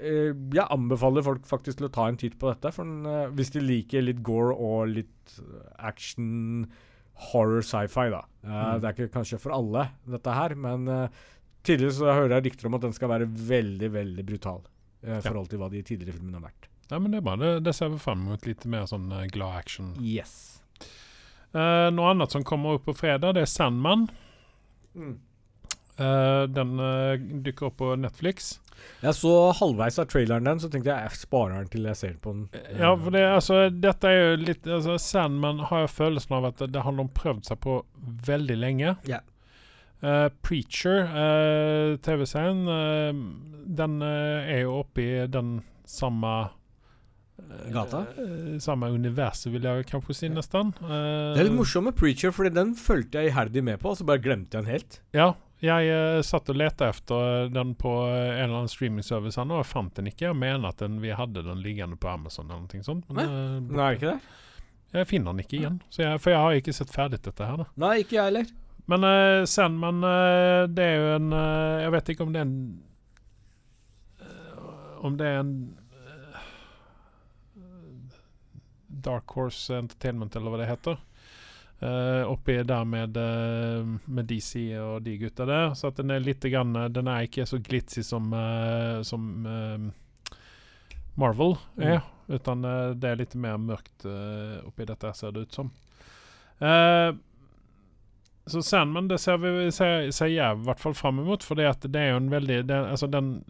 [0.00, 2.72] eh, jeg anbefaler folk faktisk til å ta en titt på dette.
[2.74, 6.66] For den, eh, hvis de liker litt gore og litt eh, action,
[7.30, 8.24] horror, sci-fi, da.
[8.44, 8.80] Eh, Mm.
[8.80, 11.08] Det er ikke kanskje for alle, dette her, men eh,
[11.62, 14.62] tidligere så hører jeg rykter om at den skal være veldig, veldig brutal.
[15.02, 15.20] Eh, I Ja.
[15.30, 16.68] forhold til hva de tidligere filmene har vært.
[16.90, 17.36] Ja, men det er bra.
[17.36, 18.46] Det, det ser vi frem mot.
[18.48, 19.94] Litt mer sånn eh, glad action.
[20.00, 20.60] Yes.
[21.54, 24.08] Uh, noe annet som kommer opp på fredag, det er Sandman.
[25.98, 28.60] Eh, den uh, dukker opp på Netflix.
[29.02, 32.18] Jeg så halvveis av traileren den, så tenkte jeg jeg sparer den til jeg ser
[32.22, 32.44] på den.
[32.78, 36.62] Ja, for det, altså, dette er jo litt altså, Sandman har jo følelsen av at
[36.62, 37.80] det, det har noen prøvd seg på
[38.28, 38.94] veldig lenge.
[39.10, 39.18] Ja.
[39.98, 46.36] Eh, Preacher, uh, TV-serien, uh, den er jo oppe i den samme
[47.72, 48.04] Gata?
[48.60, 50.72] samme universet, vil jeg kanskje si, nesten.
[50.78, 54.06] Det er litt morsomt med Preacher, Fordi den fulgte jeg iherdig med på, og så
[54.08, 54.98] bare glemte jeg den helt.
[55.16, 55.28] Ja,
[55.62, 60.10] jeg satt og lette etter den på en eller annen streamingservice, og jeg fant den
[60.10, 60.28] ikke.
[60.28, 63.06] Jeg mener at den, vi hadde den liggende på Amazon eller noe sånt.
[63.10, 64.36] Men Nei, det ikke det?
[64.98, 65.82] jeg finner den ikke igjen.
[65.94, 67.64] Så jeg, for jeg har ikke sett ferdig dette her.
[67.64, 67.70] da.
[67.86, 68.50] Nei, ikke jeg heller.
[68.88, 72.46] Men uh, men eh, det er jo en eh, Jeg vet ikke om det er
[72.46, 72.60] en
[74.24, 74.62] eh,
[75.04, 75.52] Om det er en
[75.92, 76.46] eh,
[79.08, 80.96] Dark Horse Entertainment, eller hva det heter.
[81.78, 85.76] Uh, oppi der med, eh, med DC og de gutta der.
[85.78, 90.34] Så den er litt grann, Den er ikke så glitzy som, eh, som eh,
[91.14, 92.00] Marvel er.
[92.26, 95.70] Utan eh, det er litt mer mørkt eh, oppi dette, ser det ut som.
[96.58, 97.12] Eh,
[98.48, 101.66] så Sandman det ser, vi, ser, ser jeg i hvert fall fram imot, for det
[101.68, 103.44] er jo en veldig det, altså den,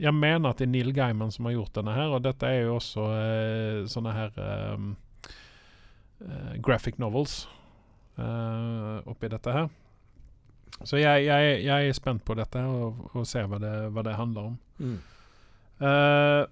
[0.00, 2.64] Jeg mener at det er Neil Gaiman som har gjort denne her, og dette er
[2.64, 4.78] jo også eh, sånne her eh,
[6.64, 7.44] graphic novels
[8.18, 9.68] eh, oppi dette her.
[10.82, 14.18] Så jeg, jeg, jeg er spent på dette og, og ser hva det, hva det
[14.18, 14.56] handler om.
[14.82, 14.98] Mm.
[15.86, 16.42] Eh,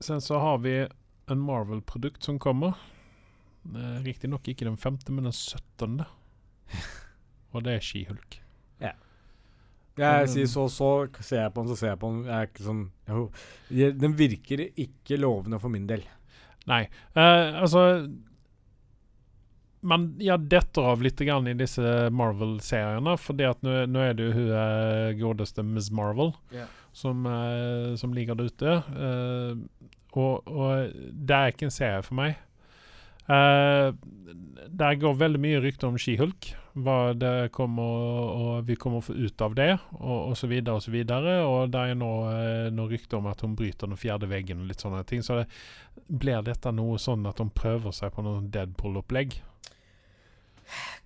[0.00, 0.76] sen så har vi
[1.30, 2.78] en Marvel-produkt som kommer.
[3.68, 6.08] Uh, Riktignok ikke den femte, men den syttende.
[7.54, 8.40] Og det er Skihulk.
[10.00, 10.90] Jeg sier så, så
[11.20, 12.24] ser jeg på den, så ser jeg på den.
[12.28, 13.26] Jeg er ikke sånn jo,
[14.04, 16.04] Den virker ikke lovende for min del.
[16.70, 16.84] Nei,
[17.16, 17.84] eh, altså
[19.80, 21.82] men jeg detter av litt grann i disse
[22.12, 26.68] Marvel-seriene, at nå nå er det jo hun eh, godeste Miss Marvel yeah.
[26.92, 28.74] som, eh, som ligger der ute.
[28.76, 29.88] Eh,
[30.20, 32.36] og, og det er ikke en serie for meg.
[33.28, 33.92] Uh,
[34.70, 36.52] der går veldig mye rykter om Skihulk.
[36.80, 40.78] Hva det kommer og vi kommer å få ut av det, og, og så videre
[40.78, 41.40] og så videre.
[41.44, 44.70] Og det er nå uh, noe rykte om at hun bryter den fjerde veggen og
[44.70, 45.24] litt sånne ting.
[45.26, 45.48] Så det,
[46.10, 49.40] blir dette noe sånn at de prøver seg på noe Deadpool-opplegg?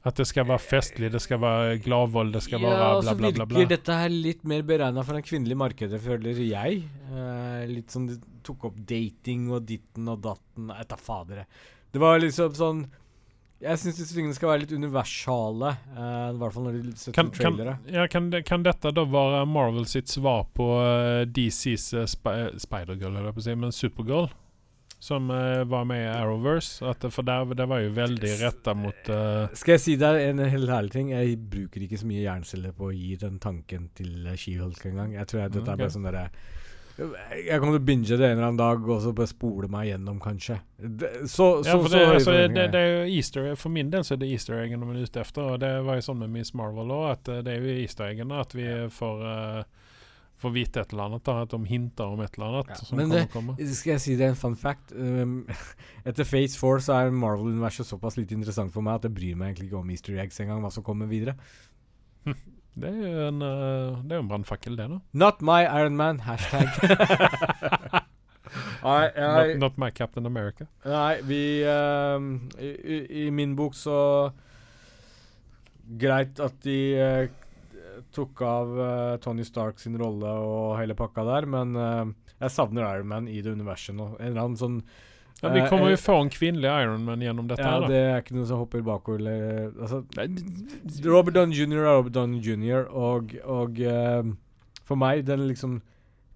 [0.04, 3.14] At det skal være festlig, det skal være gladvold, det skal være bla, bla, bla.
[3.14, 3.46] bla, bla.
[3.48, 3.60] bla.
[3.62, 6.82] virker dette her litt mer beregna for det kvinnelige markedet, føler jeg.
[7.08, 11.46] Eh, litt sånn de tok opp dating og ditten og datten Nei, fadere.
[11.94, 12.84] Det var liksom sånn
[13.62, 17.16] Jeg syns disse tingene skal være litt universale, Uh, i hvert fall når de setter
[17.16, 17.76] Kan, kan, trailere.
[17.94, 22.32] ja, kan, kan dette da være Marvel sitt svar på uh, DCs uh, sp
[22.66, 24.26] Spider-Girl, holdt jeg på å si, men Supergirl?
[25.04, 26.82] Som uh, var med i Arrowverse.
[26.88, 30.40] At, for der, det var jo veldig retta mot eh, Skal jeg si deg en
[30.40, 31.10] helt ærlig ting?
[31.12, 35.12] Jeg bruker ikke så mye jernceller på å gi den tanken til She-Hulk engang.
[35.18, 35.76] Jeg tror jeg, dette okay.
[35.76, 36.24] er bare sånn derre
[36.94, 39.88] Jeg kommer til å binge det en eller annen dag, og så bare spole meg
[39.88, 40.60] gjennom, kanskje.
[40.78, 44.04] Det, så, så, Ja, for det, altså, det, det er jo easter For min del
[44.06, 45.48] så er det easter eggen man er ute etter.
[45.56, 48.06] Og det var jo sånn med Miss Marvel òg, at eh, det er jo easter
[48.12, 48.38] eggene.
[48.46, 49.90] At vi får, uh,
[50.44, 51.26] får vite et eller annet.
[51.26, 53.58] Da, at de hinter om et eller annet Ja, som men det- komme.
[53.58, 54.94] Skal jeg si det er en fun fact?
[54.94, 55.40] Um,
[56.08, 59.50] etter Phase 4 så er Marvel-universet såpass lite interessant for meg at jeg bryr meg
[59.50, 61.34] egentlig ikke om Easter eggs engang, hva som kommer videre.
[62.74, 64.98] Det er jo en, uh, det en brannfakkel, det, da.
[65.24, 66.68] Not my Iron Man, hashtag.
[68.84, 70.66] Nei, Not, jeg, not my Captain America.
[70.84, 72.26] nei, vi um,
[72.60, 73.96] i, i, I min bok så
[75.98, 81.48] Greit at de uh, tok av uh, Tony Stark sin rolle og hele pakka der,
[81.50, 84.12] men jeg savner Iron Man i det universet nå.
[84.18, 84.78] En eller annen sånn
[85.44, 87.62] Ja, vi Eh, kommer eh, jo få en kvinnelig Ironman gjennom dette.
[87.62, 87.88] Ja, her da.
[87.92, 90.02] det er ikke noen som hopper bakover eller Altså
[91.10, 91.78] Robert Dunn jr.
[91.84, 94.32] er Robert Dunn jr., og, og uh,
[94.84, 95.78] for meg, den liksom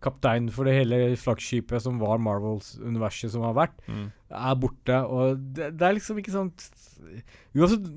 [0.05, 4.11] kapteinen for det hele flaggskipet som var Marvels universet som har vært, Mm.
[4.31, 4.99] er borte.
[5.11, 6.53] Og det, det er liksom ikke sånn
[7.59, 7.89] Uansett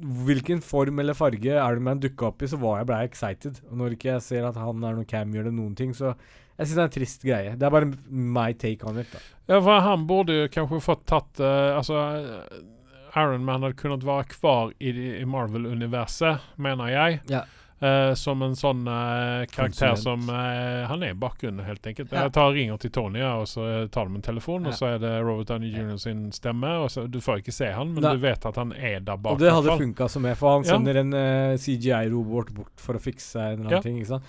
[0.00, 3.58] hvilken form eller farge Iron Man dukka opp i, så var jeg blei excited.
[3.70, 6.14] Og når ikke jeg ser at han er noen cameo eller noen ting, så
[6.60, 7.54] jeg syns det er en trist greie.
[7.56, 9.10] Det er bare my take on it.
[9.12, 9.18] da.
[9.50, 14.02] Ja, for han borde ju kanske fått tatt uh, Alltså eh, Iron Man hade kunnat
[14.06, 17.18] vara kvar i, i Marvel-universet, menar jag.
[17.26, 17.44] Ja.
[17.82, 19.98] Uh, som en sånn uh, karaktär Konsulent.
[20.02, 22.12] som uh, Han er i bakgrunnen, helt enkelt.
[22.12, 22.26] Ja.
[22.26, 24.68] Jeg tar ringer til Tony, og så eh, tar de en telefon, Ja.
[24.68, 25.96] og så er det Robert Downey Jr.
[25.96, 26.74] sin stemme.
[26.84, 28.12] Og så, du får ikke se han, men Nei.
[28.18, 29.32] du vet at han er der bak.
[29.32, 30.74] Og det hadde funka som er, for han Ja.
[30.76, 33.80] sender en eh, CGI-robot bort for å fikse en eller annen Ja.
[33.80, 33.96] ting.
[33.96, 34.24] ikke sant?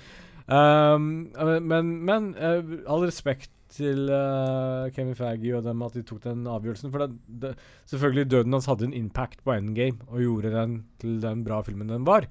[0.52, 1.32] Um,
[1.64, 2.60] men men uh,
[2.92, 6.92] all respekt til uh, Kevin Faggy og dem at de tok den avgjørelsen.
[6.92, 7.52] For det, det,
[7.92, 11.94] selvfølgelig døden hans hadde en impact på Endgame og gjorde den til den bra filmen
[11.94, 12.28] den var.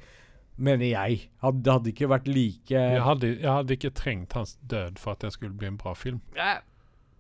[0.60, 1.30] Mener jeg.
[1.40, 5.16] Hadde, det hadde ikke vært like Jeg hadde, jeg hadde ikke trengt hans død for
[5.16, 6.20] at det skulle bli en bra film.
[6.36, 6.58] Ja.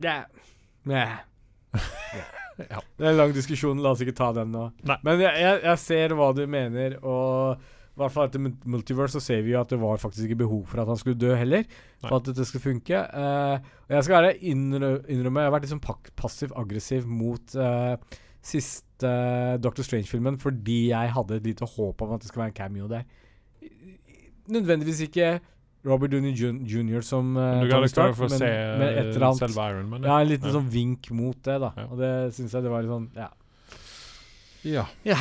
[0.04, 0.20] Ja.
[0.84, 1.08] Ja.
[2.68, 2.80] Ja.
[2.98, 4.66] Det er en lang diskusjon, la oss ikke ta den nå.
[4.84, 4.98] Nei.
[5.06, 7.62] Men jeg, jeg, jeg ser hva du mener, og
[8.00, 8.42] i hvert fall etter
[8.72, 11.20] Multiverse så ser vi jo at det var faktisk ikke behov for at han skulle
[11.20, 11.62] dø heller.
[11.68, 12.08] Nei.
[12.08, 13.02] For at dette skulle funke.
[13.12, 17.94] Uh, og jeg skal være innrø innrømme Jeg har vært liksom pak- passiv-aggressiv mot uh,
[18.40, 19.12] siste
[19.60, 22.88] Doctor Strange-filmen fordi jeg hadde et lite håp om at det skulle være en cameo
[22.88, 23.04] der.
[24.50, 25.34] Nødvendigvis ikke
[25.86, 27.00] Robert Downey jr.
[27.00, 30.02] som uh, Tony Stark, men, se men et eller annet Iron Man.
[30.04, 30.52] ja, en liten Ja.
[30.58, 31.70] sånn vink mot det, da.
[31.76, 31.86] Ja.
[31.88, 33.28] Og det syns jeg det var litt sånn Ja.
[35.08, 35.16] ja.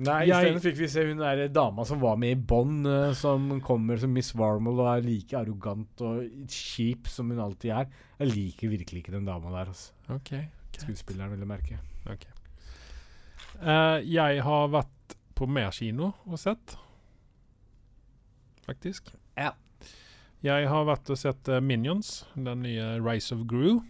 [0.00, 3.50] Nei, isteden fikk vi se hun der dama som var med i Bond, eh, som
[3.64, 7.90] kommer som Miss Warmel og er like arrogant og kjip som hun alltid er.
[8.20, 9.92] Jeg liker virkelig ikke den dama der, altså.
[10.14, 10.32] OK.
[10.80, 11.80] Skuespilleren, vil jeg merke.
[13.60, 16.76] Eh, jeg har vært på mer kino og sett.
[18.64, 19.12] Faktisk.
[19.36, 19.52] Ja.
[20.40, 23.82] Jeg har vært og sett uh, Minions, den nye Rise of Gru.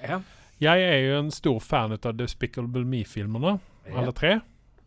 [0.00, 0.22] Ja.
[0.60, 3.58] Jeg er jo en stor fan av Despicable Me-filmene,
[3.92, 4.38] alle tre.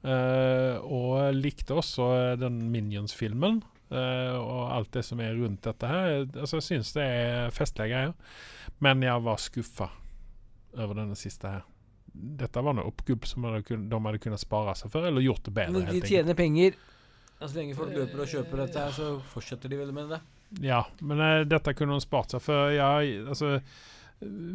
[0.03, 3.61] Eh, og likte også eh, den Minions-filmen.
[3.93, 6.25] eh, og alt det som er rundt dette her.
[6.25, 8.15] Altså, jeg syns det er festlige greier.
[8.83, 9.89] Men jeg var skuffa
[10.73, 11.63] over denne siste her.
[12.13, 15.47] Dette var noe oppgubb som hadde kun, de hadde kunnet spare seg for, eller gjort
[15.47, 15.73] det bedre.
[15.73, 16.11] Men de helt enkelt.
[16.11, 16.75] tjener penger.
[17.39, 20.19] Så så lenge folk løper og kjøper dette, her, så fortsetter de vel med det.
[20.63, 22.69] Ja, men uh, dette kunne de spart seg for.
[22.71, 23.57] Ja, altså,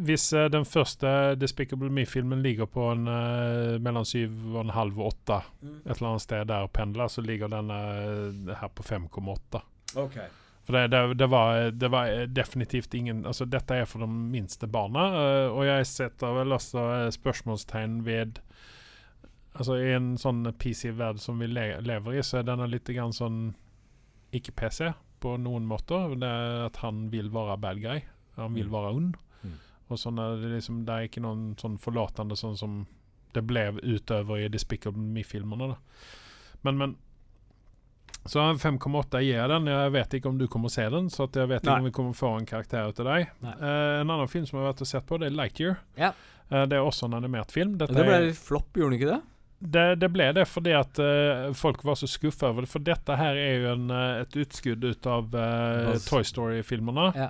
[0.05, 4.99] hvis eh, den første Despicable Me-filmen ligger på en uh, mellom syv og en halv
[4.99, 5.39] og åtte,
[5.85, 9.61] et eller annet sted der og pendler, så ligger den eh, her på 5,8.
[9.99, 10.17] Ok.
[10.67, 14.67] For det, det, det, var, det var definitivt ingen Altså, dette er for de minste
[14.69, 16.83] barna, uh, og jeg setter vel også
[17.15, 18.39] spørsmålstegn ved
[19.59, 23.11] Altså, i en sånn PC-verden som vi le lever i, så er denne litt grann
[23.15, 23.39] sånn
[24.31, 26.13] Ikke PC på noen måter.
[26.21, 28.03] Det er at han vil være bad guy.
[28.37, 28.71] Han vil Mm.
[28.71, 29.17] være ond.
[29.89, 32.79] Og sånn er det liksom Det er ikke noen sånn forlatende sånn som
[33.33, 35.75] det ble utover i Despicable Me-filmene.
[36.65, 36.95] Men, men
[38.25, 39.69] Så 5,8 gir jeg den.
[39.69, 41.71] Jeg vet ikke om du kommer å se den, så jeg vet Nei.
[41.71, 43.29] ikke om vi kommer få en karakter ut av deg.
[43.45, 45.77] Eh, en annen film som jeg har vært og sett på, det er Lightyear.
[45.99, 46.13] Ja.
[46.49, 47.77] Uh, det er også en animert film.
[47.77, 49.19] Dette Det ble er, flopp, gjorde den ikke det?
[49.59, 52.71] det, det ble det fordi at uh, folk var så skuffa over det.
[52.71, 53.89] For dette her er jo en,
[54.25, 57.11] et utskudd ut av uh, Toy Story-filmene.
[57.13, 57.29] Ja.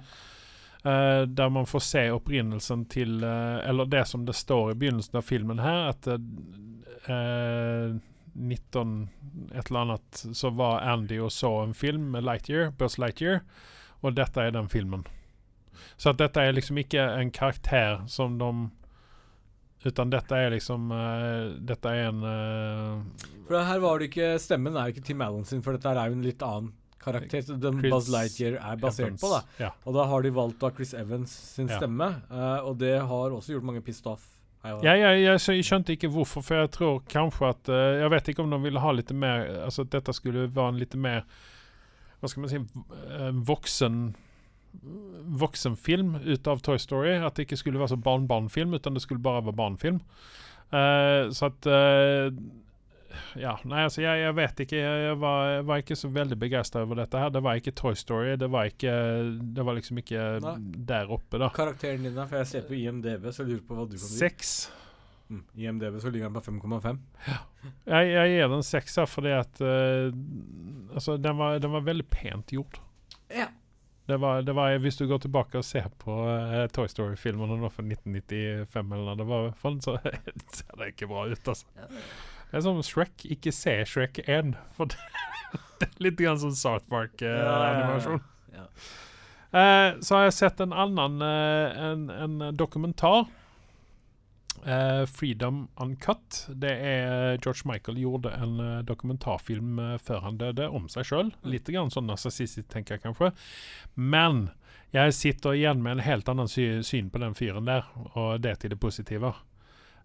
[0.83, 5.17] Eh, der man får se opprinnelsen til uh, Eller det som det står i begynnelsen
[5.19, 7.97] av filmen her, at uh,
[8.33, 9.09] 19
[9.51, 13.41] et eller annet så var Andy og så en film med Lightyear, Buzz Lightyear,
[13.99, 15.03] og dette er den filmen.
[15.97, 18.69] Så at dette er liksom ikke en karakter som de
[19.83, 24.75] Utan dette er liksom eh, Dette er en eh, For her var det ikke Stemmen
[24.75, 26.73] er ikke Tim Allen sin, for dette er jo en litt annen
[27.11, 27.43] karakter.
[27.43, 29.21] Chris Buzz Lightyear er basert Evans.
[29.21, 29.41] på, da.
[29.65, 29.69] Ja.
[29.85, 31.77] Og da har de valgt da Chris Evans sin Ja.
[31.77, 34.27] stemme, uh, og det har også gjort mange pissed off.
[34.63, 34.75] Ja.
[34.83, 38.51] Ja, jeg, skjønte ikke hvorfor, for jeg tror kanskje at uh, Jeg vet ikke om
[38.51, 41.21] de ville ha litt mer Altså at dette skulle være en litt mer
[42.19, 44.01] Hva skal man si eh, Voksen
[45.39, 47.15] Voksenfilm ut av Toy Story.
[47.23, 50.01] At det ikke skulle være så barn-barn-film, utan det skulle bare være barnefilm.
[50.69, 52.27] Uh, så at eh,
[53.39, 54.79] Ja, nei, altså, jeg, jeg vet ikke.
[54.79, 57.31] Jeg, var, jeg var ikke så veldig begeistra over dette her.
[57.33, 58.33] Det var ikke Toy Story.
[58.39, 58.95] Det var ikke
[59.57, 60.57] Det var liksom ikke Nei.
[60.91, 61.51] der oppe, da.
[61.55, 62.27] Karakteren din, da?
[62.29, 64.19] For jeg ser på IMDb, så jeg lurer på hva du kan si.
[64.21, 64.53] Seks.
[65.29, 65.43] Mm.
[65.53, 66.99] IMDb så ligger den på 5,5.
[67.85, 70.09] Jeg, jeg gir den sekser fordi at uh,
[70.95, 72.79] Altså, den var, den var veldig pent gjort.
[73.29, 73.51] Ja.
[74.09, 77.83] Det var, det var, hvis du går tilbake og ser på uh, Toy Story-filmene fra
[77.85, 79.99] 1995 eller noe, det var faen så
[80.57, 81.69] ser det ikke bra ut, altså.
[82.49, 83.25] Det er som Shrek.
[83.29, 84.99] Ikke se Shrek 1, for det,
[85.81, 88.23] det er litt grann sånn South Park-animasjon.
[88.55, 88.65] Ja.
[89.49, 93.27] Eh, så har jeg sett en annen eh, en, en dokumentar
[94.67, 96.47] Uh, 'Freedom Uncut'.
[96.49, 101.29] Det er George Michael gjorde en uh, dokumentarfilm uh, før han døde, om seg sjøl.
[101.47, 103.31] Litt grann sånn narsissistisk, tenker jeg kanskje.
[103.95, 104.49] Men
[104.91, 107.87] jeg sitter igjen med en helt annen sy syn på den fyren der,
[108.19, 109.31] og det til det positive.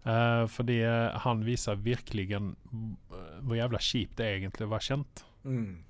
[0.05, 5.25] Eh, fordi eh, han viser virkelig hvor jævla kjipt det egentlig var kjent.
[5.45, 5.85] Mm.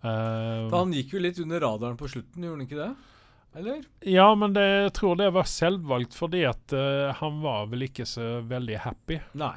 [0.00, 2.92] Uh, han gikk jo litt under radaren på slutten, gjorde han ikke det?
[3.60, 3.82] Eller?
[4.00, 8.06] Ja, men det, jeg tror det var selvvalgt fordi at uh, han var vel ikke
[8.08, 9.56] så veldig happy Nei.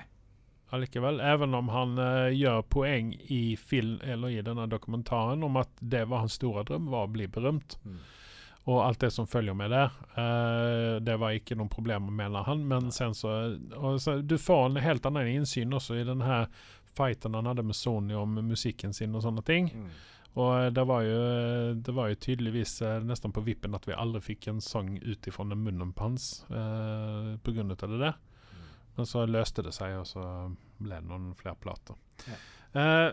[0.73, 1.21] allikevel.
[1.21, 6.07] Even om han eh, gjør poeng i film, eller i denne dokumentaren om at det
[6.09, 7.77] var hans store drøm, var å bli berømt.
[7.85, 8.01] Mm.
[8.63, 9.83] Og alt det som følger med det.
[10.15, 12.63] Uh, det var ikke noen problemer, mener han.
[12.67, 13.57] Men sen så,
[13.99, 16.47] så Du får en helt annen innsyn også i den her
[16.93, 19.71] fighten han hadde med Sony om musikken sin og sånne ting.
[19.73, 19.89] Mm.
[20.33, 21.17] Og det var jo,
[21.73, 25.27] det var jo tydeligvis eh, nesten på vippen at vi aldri fikk en sang ut
[25.29, 28.15] ifra munnen på hans eh, grunn av det der.
[28.95, 30.23] Men så løste det seg, og så
[30.81, 31.97] ble det noen flere plater.
[32.73, 33.09] Eh,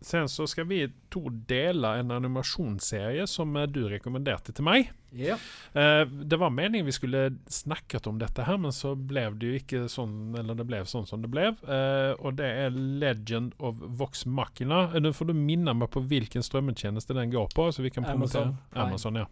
[0.00, 4.90] sen så skal vi to dele en animasjonsserie som eh, du rekommenderte til meg.
[5.10, 5.38] Ja.
[5.72, 9.56] Eh, det var meningen vi skulle snakket om dette her, men så ble det jo
[9.56, 11.48] ikke sånn Eller det ble sånn som det ble.
[11.64, 14.88] Eh, og det er Legend of Vox Machina.
[14.92, 18.06] Eh, Nå får du minne meg på hvilken strømmetjeneste den går på, så vi kan
[18.08, 19.28] Amazon Amazon, ja.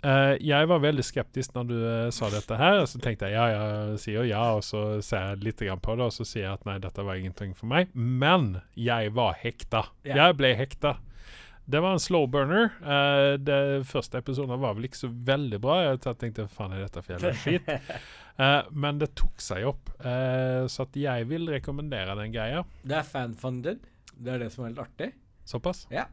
[0.00, 2.80] Eh, jeg var veldig skeptisk når du uh, sa dette her.
[2.88, 6.08] Så tenkte jeg ja, jeg sier ja, og så ser jeg litt grann på det,
[6.08, 7.92] og så sier jeg at nei, dette var ingenting for meg.
[7.94, 9.86] Men jeg var hekta.
[10.06, 10.22] Yeah.
[10.22, 10.96] Jeg ble hekta.
[11.70, 12.72] Det var en slow burner.
[12.80, 13.60] Uh, det
[13.90, 15.78] første episoden var vel ikke så veldig bra.
[15.90, 17.68] Jeg tenkte faen er dette fjellet skitt?
[17.68, 18.02] skit?
[18.40, 19.90] Eh, men det tok seg opp.
[20.00, 22.62] Så at jeg vil rekommendere den greia.
[22.80, 23.82] Det er fanfunded.
[24.16, 25.08] Det er det som er litt artig.
[25.44, 25.86] Såpass.
[25.90, 26.06] Ja.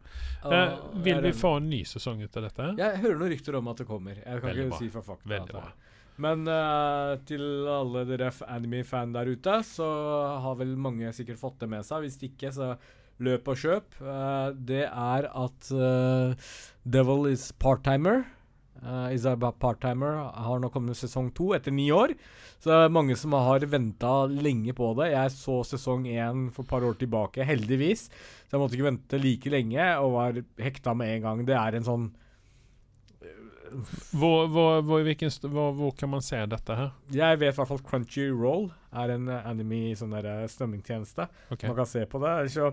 [0.45, 2.69] Eh, vil vi få en ny sesong ut av dette?
[2.79, 4.15] Jeg hører noen rykter om at det kommer.
[4.17, 4.79] Jeg kan Veldig ikke bra.
[4.79, 5.29] si for fakta.
[5.29, 5.65] Veldig bra.
[5.67, 5.73] er.
[6.17, 9.89] Men uh, til alle dere anime-fan der ute, så
[10.41, 12.01] har vel mange sikkert fått det med seg.
[12.07, 12.71] Hvis ikke, så
[13.21, 13.99] løp og kjøp.
[14.01, 15.69] Uh, det er at
[16.97, 18.25] Devil is part-timer.
[18.83, 22.13] Uh, is a part-timer har nå kommet sesong to etter ni år.
[22.61, 25.11] Så det er mange som har venta lenge på det.
[25.13, 28.07] Jeg så sesong én for et par år tilbake, heldigvis.
[28.47, 31.43] Så jeg måtte ikke vente like lenge, og var hekta med en gang.
[31.47, 32.07] Det er en sånn
[34.15, 36.93] Hvor, hvor, hvor, hvilken, hvor, kan man se dette her?
[37.11, 41.27] Jeg vet i hvert fall Crunchyroll er en eh, anime sånn der eh, strømmingtjeneste.
[41.51, 41.65] Ok.
[41.67, 42.31] Man kan se på det.
[42.53, 42.71] Så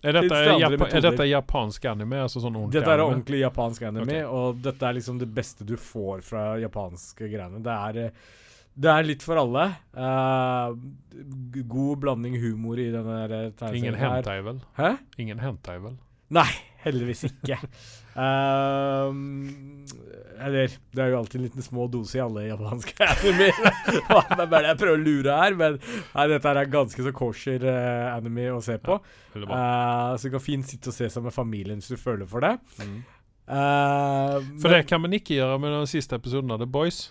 [0.00, 2.22] Er dette, Japa er dette japansk anime?
[2.24, 3.14] Altså sånn ordentlig Dette er anime?
[3.14, 4.22] ordentlig japansk anime, okay.
[4.24, 7.60] og dette er liksom det beste du får fra japanske greiene.
[7.64, 8.38] Det er, eh,
[8.80, 9.66] det er litt for alle.
[9.92, 10.72] Uh,
[11.68, 14.16] god blanding humor i denne eh, tegneserien Ingen her.
[14.16, 14.62] hentai, vel?
[14.80, 14.94] Hæ?
[15.20, 15.98] Ingen hentai, vel?
[16.32, 16.48] Nei,
[16.84, 17.58] heldigvis ikke.
[18.20, 19.84] Um,
[20.40, 23.50] eller Det er jo alltid en liten små dose i alle japanske anime.
[23.54, 25.56] det er det jeg prøver å lure her?
[25.60, 28.98] Men nei, dette er ganske så kosher uh, anime å se på.
[29.36, 29.44] Ja.
[29.46, 32.44] Eh, så du kan fint sitte og se sammen med familien hvis du føler for
[32.44, 32.56] det.
[32.82, 32.98] Mm.
[33.50, 37.10] Uh, For men- det kan man ikke gjøre med den siste episoden av The Boys.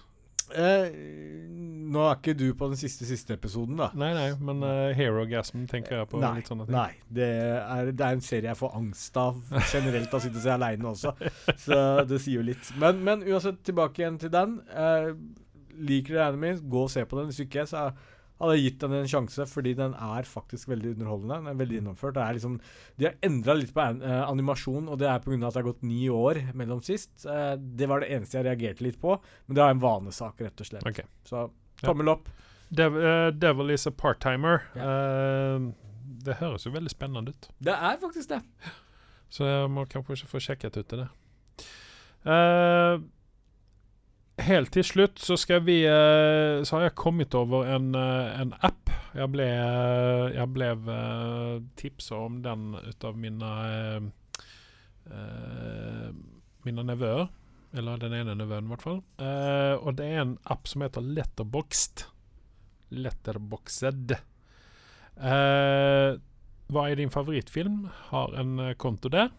[0.55, 0.89] Eh,
[1.89, 3.87] Nå er ikke du på den siste siste episoden, da.
[3.97, 6.19] Nei, nei, men uh, Herogasm tenker jeg på.
[6.21, 9.39] Nei, nei det, er, det er en serie jeg får angst av
[9.71, 11.15] generelt av å sitte og se aleine også.
[11.65, 12.69] Så det sier jo litt.
[12.77, 14.59] Men, men uansett, tilbake igjen til den.
[14.69, 15.09] Eh,
[15.79, 17.31] liker dere anime, gå og se på den.
[17.31, 17.89] Hvis ikke, så
[18.39, 21.39] hadde gitt den en sjanse, fordi den er faktisk veldig underholdende.
[21.41, 22.15] Den er veldig gjennomført.
[22.17, 22.59] Det liksom,
[22.99, 25.39] de har endra litt på eh, animasjon, og det er pga.
[25.39, 27.11] at det har gått ni år mellom sist.
[27.25, 29.17] Eh, det var det eneste jeg reagerte litt på,
[29.47, 30.87] men det er en vanesak, rett og slett.
[30.87, 31.07] Okay.
[31.27, 31.49] Så
[31.83, 32.29] tommel opp.
[32.69, 34.61] Dev, uh, Devil is a part-timer.
[34.77, 35.69] Eh,
[36.25, 37.49] det høres jo veldig spennende ut.
[37.57, 38.43] Det er faktisk det.
[39.33, 41.07] Så jeg må kanskje få sjekket ut det.
[42.29, 42.99] Eh,
[44.45, 48.53] helt til slutt så skal vi eh, Så har jeg kommet over en, eh, en
[48.65, 48.91] app.
[49.17, 50.69] Jeg ble, eh, jeg ble
[51.79, 53.51] tipsa om den ut av mine
[56.67, 57.29] Mine nevøer.
[57.73, 58.99] Eller den ene nevøen, i hvert fall.
[59.81, 61.05] Og det er en app som heter.
[62.89, 64.13] Letterboxed.
[65.17, 66.11] Eh,
[66.69, 67.87] hva er din favorittfilm?
[68.11, 69.31] Har en konto der.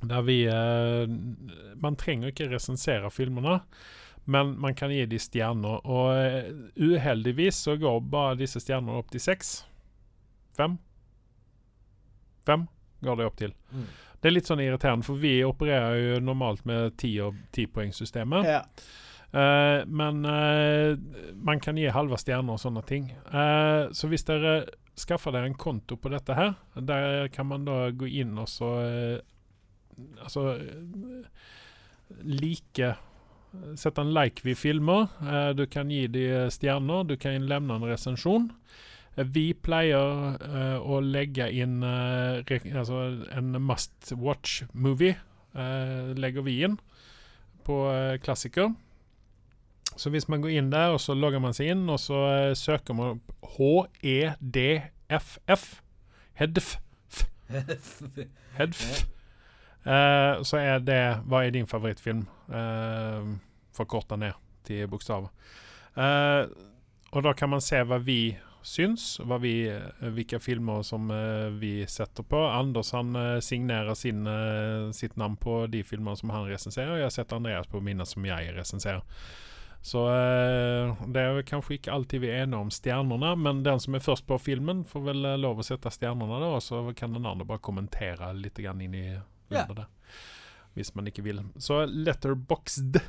[0.00, 1.08] Der vi eh,
[1.76, 3.60] Man trenger ikke resensere filmene,
[4.24, 5.80] men man kan gi de stjerner.
[5.84, 9.60] Og eh, uheldigvis så går bare disse stjernene opp til seks.
[10.56, 10.78] Fem.
[12.46, 12.66] Fem
[13.04, 13.54] går det opp til.
[13.72, 13.86] Mm.
[14.20, 18.48] Det er litt sånn irriterende, for vi opererer jo normalt med ti- og tipoengsystemet.
[18.48, 18.64] Ja.
[19.30, 20.98] Uh, men uh,
[21.38, 23.08] man kan gi halve stjerner og sånne ting.
[23.30, 24.64] Uh, så hvis dere
[24.98, 28.72] skaffer dere en konto på dette her, der kan man da gå inn og så
[30.22, 30.58] Altså
[32.22, 32.94] like
[33.78, 35.08] sette en like vi filmer.
[35.22, 37.04] Eh, du kan gi de stjerner.
[37.08, 38.50] Du kan levne en resensjon.
[39.16, 43.02] Eh, vi pleier eh, å legge inn re altså
[43.36, 45.16] en must watch movie.
[45.54, 46.78] eh, legger vi inn
[47.66, 47.76] på
[48.22, 48.70] klassiker.
[49.96, 52.94] Så hvis man går inn der, og så logger man seg inn, og så søker
[52.94, 53.32] man opp
[54.00, 55.66] HEDFF
[56.38, 56.76] Hedf.
[58.56, 59.10] Hedf.
[59.84, 62.26] Eh, så er det Hva er din favorittfilm?
[62.50, 63.38] Uh,
[63.76, 65.30] Forkorta ned til bokstaver.
[65.96, 66.46] Eh,
[67.10, 71.48] og da kan man se hva vi syns, hva vi, eh, hvilke filmer som eh,
[71.60, 72.40] vi setter på.
[72.50, 77.16] Anders han eh, signerer sin, eh, sitt navn på de filmene som han resenserer, jeg
[77.16, 79.02] setter Andreas på mine som jeg resenserer.
[79.80, 83.96] Så eh, det er kanskje ikke alltid vi er enige om stjernene, men den som
[83.96, 87.16] er først på filmen, får vel eh, lov å sette stjernene, da, og så kan
[87.16, 89.06] den andre bare kommentere litt grann inn i.
[89.50, 89.86] under det.
[90.74, 91.42] Hvis man ikke vil.
[91.58, 93.00] Så Letterboxd,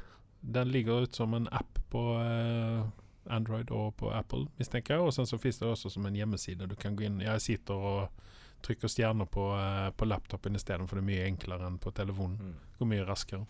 [0.41, 2.87] den ligger ut som en app på uh,
[3.29, 5.05] Android og på Apple, mistenker jeg.
[5.05, 6.67] Og sen så finnes det også som en hjemmeside.
[6.67, 8.27] Du kan gå inn Jeg sitter og
[8.65, 12.53] trykker stjerner på, uh, på laptopen isteden, for det er mye enklere enn på telefonen.
[12.53, 12.77] Mm.
[12.79, 13.45] Går mye raskere.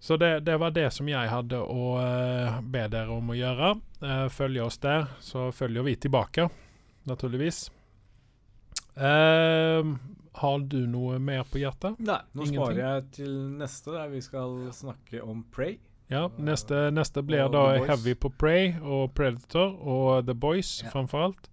[0.00, 3.74] Så det, det var det som jeg hadde å uh, be dere om å gjøre.
[4.00, 6.48] Uh, følge oss der, så følger vi tilbake,
[7.10, 7.68] naturligvis.
[9.00, 9.84] Eh,
[10.32, 11.98] har du noe mer på hjertet?
[11.98, 12.20] Nei.
[12.32, 12.60] Nå Ingenting?
[12.60, 15.78] sparer jeg til neste, der vi skal snakke om Prey.
[16.10, 20.90] Ja, neste, eh, neste blir da heavy på Prey og Predator og The Boys, ja.
[20.90, 21.50] framfor alt.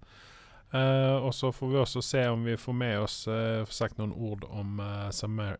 [0.73, 3.73] Uh, og så får vi også se om vi får med oss eh, uh, får
[3.73, 5.55] sagt noen ord om uh, Samar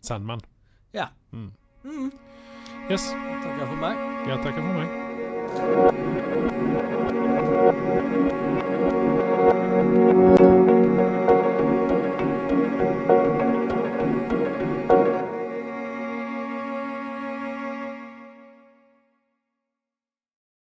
[0.00, 0.40] Sandman.
[0.92, 1.06] Ja.
[1.32, 1.52] Mm.
[1.84, 2.12] Mm.
[2.90, 3.10] Yes.
[3.10, 3.96] Jeg takker for meg.
[4.28, 4.88] Jeg takker for meg.